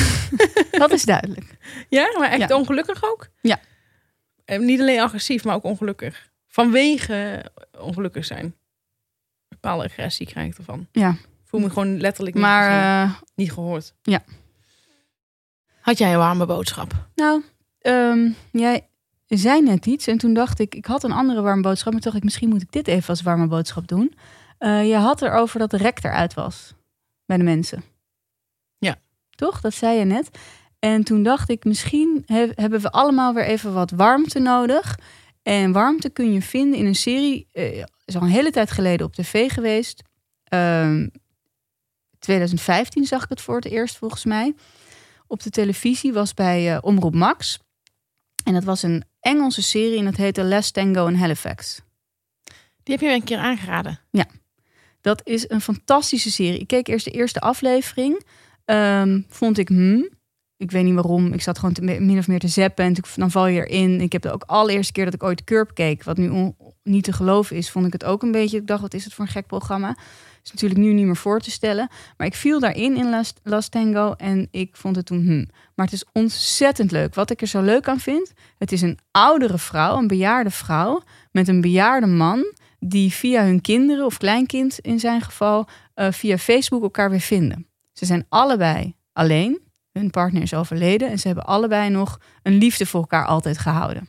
[0.82, 1.56] dat is duidelijk.
[1.88, 2.56] Ja, maar echt Ja.
[2.56, 3.28] ongelukkig ook?
[3.40, 3.60] Ja.
[4.44, 6.30] En niet alleen agressief, maar ook ongelukkig.
[6.46, 7.44] Vanwege
[7.78, 8.54] ongelukkig zijn.
[9.48, 10.86] Bepaalde agressie krijg ik ervan.
[10.92, 11.16] Ja.
[11.44, 13.94] Voel me gewoon letterlijk niet, Maar gezien, eh, niet gehoord.
[14.02, 14.22] ja.
[15.80, 17.08] Had jij een warme boodschap?
[17.14, 17.44] Nou,
[17.80, 18.88] ehm, jij
[19.36, 22.10] zei net iets en toen dacht ik, ik had een andere warme boodschap, maar toen
[22.10, 24.14] dacht ik, misschien moet ik dit even als warme boodschap doen.
[24.58, 26.74] Eh je had erover dat de rek eruit was
[27.26, 27.82] bij de mensen.
[28.78, 28.96] Ja.
[29.30, 29.60] Toch?
[29.60, 30.30] Dat zei je net.
[30.78, 34.98] En toen dacht ik, misschien he- hebben we allemaal weer even wat warmte nodig.
[35.42, 39.06] En warmte kun je vinden in een serie, eh, is al een hele tijd geleden
[39.06, 40.02] op tv geweest.
[40.44, 41.06] Ehm
[42.18, 44.54] 2015 zag ik het voor het eerst volgens mij.
[45.26, 47.58] Op de televisie was bij eh, Omroep Max.
[48.48, 51.80] En dat was een Engelse serie en dat heette Last Tango in Halifax.
[52.82, 54.00] Die heb je me een keer aangeraden.
[55.00, 56.58] Dat is een fantastische serie.
[56.58, 58.24] Ik keek eerst de eerste aflevering.
[58.64, 60.08] Ehm, vond ik, hmm,
[60.56, 61.32] ik weet niet waarom.
[61.32, 64.00] Ik zat gewoon te, min of meer te zappen en toen- dan val je erin.
[64.00, 67.04] Ik heb de ook allereerste keer dat ik ooit Curb keek, wat nu on- niet
[67.04, 68.56] te geloven is, vond ik het ook een beetje.
[68.56, 69.96] Ik dacht, wat is het voor een gek programma?
[70.44, 71.88] Is natuurlijk nu niet meer voor te stellen.
[72.16, 75.48] Maar ik viel daarin in Last, Last Tango en ik vond het toen, hmm.
[75.74, 77.14] Maar het is ontzettend leuk.
[77.14, 81.02] Wat ik er zo leuk aan vind, het is een oudere vrouw, een bejaarde vrouw,
[81.30, 86.38] met een bejaarde man die via hun kinderen of kleinkind in zijn geval eh, via
[86.38, 87.66] Facebook elkaar weer vinden.
[87.92, 89.60] Ze zijn allebei alleen.
[89.92, 94.08] Hun partner is overleden en ze hebben allebei nog een liefde voor elkaar altijd gehouden.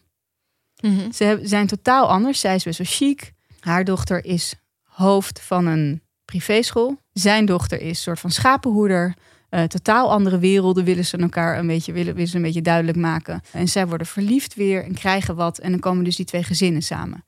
[0.81, 1.11] Mhm.
[1.11, 2.39] Ze zijn totaal anders.
[2.39, 3.33] Zij is best wel chic.
[3.59, 6.97] Haar dochter is hoofd van een privéschool.
[7.13, 9.13] Zijn dochter is soort van schapenhoeder.
[9.49, 12.97] Eh, totaal andere werelden willen ze elkaar een beetje, willen, willen ze een beetje duidelijk
[12.97, 13.41] maken.
[13.51, 15.59] En zij worden verliefd weer en krijgen wat.
[15.59, 17.23] En dan komen dus die twee gezinnen samen.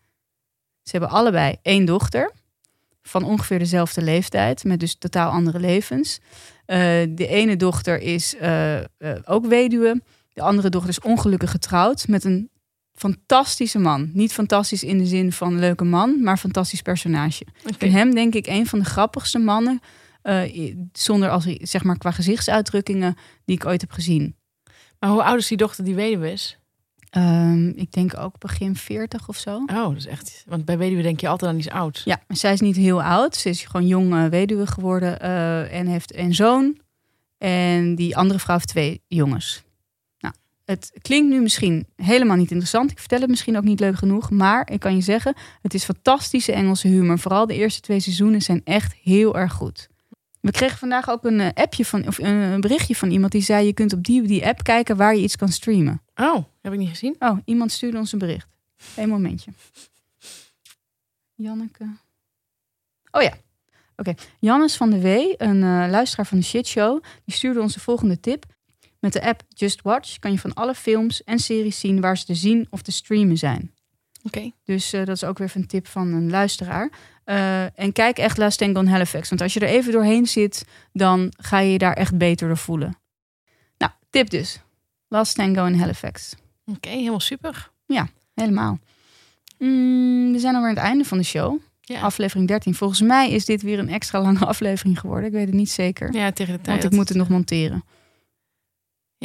[0.83, 2.31] Ze hebben allebei één dochter.
[3.01, 4.63] Van ongeveer dezelfde leeftijd.
[4.63, 6.19] Met dus totaal andere levens.
[6.65, 6.77] Eh,
[7.09, 8.79] de ene dochter is eh,
[9.25, 10.01] ook weduwe.
[10.33, 12.07] De andere dochter is ongelukkig getrouwd.
[12.07, 12.49] Met een
[13.01, 14.09] fantastische man.
[14.13, 17.45] Niet fantastisch in de zin van leuke man, maar fantastisch personage.
[17.65, 19.79] Ik vind hem denk ik een van de grappigste mannen.
[20.21, 24.35] eh, zonder als hij, zeg maar qua gezichtsuitdrukkingen die ik ooit heb gezien.
[24.99, 26.57] Maar hoe oud is die dochter die weduwe is?
[27.09, 29.55] Ehm, ik denk ook begin 40 of zo.
[29.55, 30.43] Oh, dat is echt...
[30.47, 32.01] Want bij weduwe denk je altijd aan iets oud.
[32.05, 33.35] Ja, zij is niet heel oud.
[33.35, 36.77] Ze is gewoon jong eh, weduwe geworden eh, en heeft een zoon.
[37.37, 39.63] En die andere vrouw heeft twee jongens.
[40.65, 42.91] Het klinkt nu misschien helemaal niet interessant.
[42.91, 44.29] Ik vertel het misschien ook niet leuk genoeg.
[44.29, 47.19] Maar ik kan je zeggen, het is fantastische Engelse humor.
[47.19, 49.89] Vooral de eerste twee seizoenen zijn echt heel erg goed.
[50.41, 53.65] We kregen vandaag ook een eh, appje van, of een, berichtje van iemand die zei:
[53.65, 56.01] je kunt op die, die app kijken waar je iets kan streamen.
[56.15, 57.15] Oh, heb ik niet gezien.
[57.19, 58.47] Oh, iemand stuurde ons een bericht.
[58.95, 59.51] Eén momentje.
[61.35, 61.85] Janneke.
[63.11, 63.33] Oh ja.
[63.95, 64.13] Oké.
[64.39, 67.79] Jannes van de Wee, een eh, luisteraar van de Shit Show, die stuurde ons de
[67.79, 68.45] volgende tip.
[69.01, 72.25] Met de app Just Watch kan je van alle films en series zien waar ze
[72.25, 73.73] te zien of te streamen zijn.
[74.23, 74.51] Oké.
[74.63, 76.91] Dus eh, dat is ook weer een tip van een luisteraar.
[77.23, 79.29] Eh, en kijk echt Last Tango in Halifax.
[79.29, 82.57] Want als je er even doorheen zit, dan ga je je daar echt beter door
[82.57, 82.97] voelen.
[83.77, 84.61] Nou, tip dus.
[85.07, 86.35] Last Tango in Halifax.
[86.65, 87.69] Oké, helemaal super.
[88.33, 88.79] Helemaal.
[89.57, 91.59] Mm, we zijn alweer aan het einde van de show.
[91.81, 92.01] Ja.
[92.01, 92.75] Aflevering 13.
[92.75, 95.25] Volgens mij is dit weer een extra lange aflevering geworden.
[95.25, 96.13] Ik weet het niet zeker.
[96.13, 96.81] Ja, tegen de tijd.
[96.81, 97.83] want ik moet het nog monteren.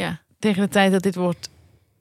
[0.01, 1.49] Ja, tegen de tijd dat dit wordt,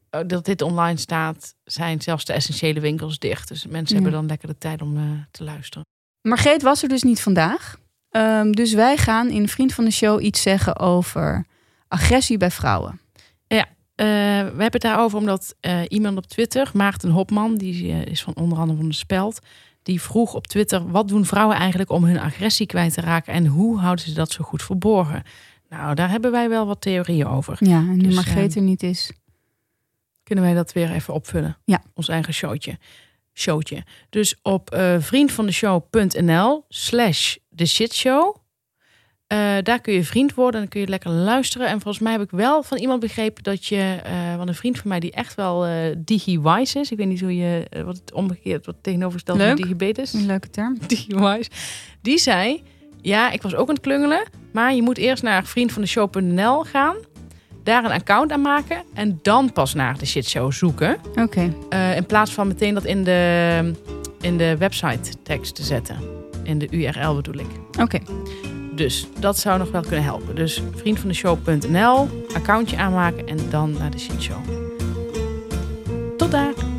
[0.10, 3.48] eh, dat dit online staat, zijn zelfs de essentiële winkels dicht.
[3.48, 4.02] Dus mensen Ja.
[4.02, 5.86] hebben dan lekker de tijd om eh, te luisteren.
[6.22, 7.78] Margreet was er dus niet vandaag.
[8.10, 11.46] Ehm, dus wij gaan in Vriend van de Show iets zeggen over
[11.88, 13.00] agressie bij vrouwen.
[13.48, 14.06] Eh, we
[14.46, 15.56] hebben het daarover omdat
[15.88, 19.39] iemand op Twitter, Maarten Hopman, die is van onder andere van de Speld,
[19.84, 23.46] die vroeg op Twitter: wat doen vrouwen eigenlijk om hun agressie kwijt te raken en
[23.46, 25.24] hoe houden ze dat zo goed verborgen?
[25.78, 27.57] Nou, daar hebben wij wel wat theorieën over.
[27.59, 29.11] Ja, en nu Dus, Margreet ehm, er niet is.
[30.23, 31.57] Kunnen wij dat weer even opvullen?
[31.65, 31.84] Ja.
[31.93, 32.78] Ons eigen showtje.
[33.34, 33.84] showtje.
[34.09, 38.36] Dus op eh vriendvandeshow.nl slash de shitshow.
[39.28, 41.67] Eh, daar kun je vriend worden en dan kun je lekker luisteren.
[41.67, 43.99] En volgens mij heb ik wel van iemand begrepen dat je...
[44.03, 46.91] eh want een vriend van mij die echt wel eh digi-wise is.
[46.91, 47.67] Ik weet niet hoe je...
[47.86, 50.13] wat het omgekeerd, wat tegenovergesteld van is.
[50.13, 50.78] Een leuke term.
[50.88, 51.49] Digi-wise.
[52.01, 52.63] Die zei...
[53.01, 54.23] Ja, ik was ook aan het klungelen.
[54.56, 56.95] Maar je moet eerst naar vriendvandeshow.nl gaan.
[57.64, 60.97] daar een account aan maken en dan pas naar de shitshow zoeken.
[61.16, 61.53] Oké.
[61.70, 63.72] Eh, in plaats van meteen dat in de,
[64.22, 65.97] in de website tekst te zetten.
[66.43, 67.80] In de URL bedoel ik.
[67.80, 67.99] Oké.
[68.76, 70.36] Dus dat zou nog wel kunnen helpen.
[70.36, 74.39] Dus vriendvandeshow.nl, accountje aanmaken en dan naar de shitshow.
[76.18, 76.74] Tot daar!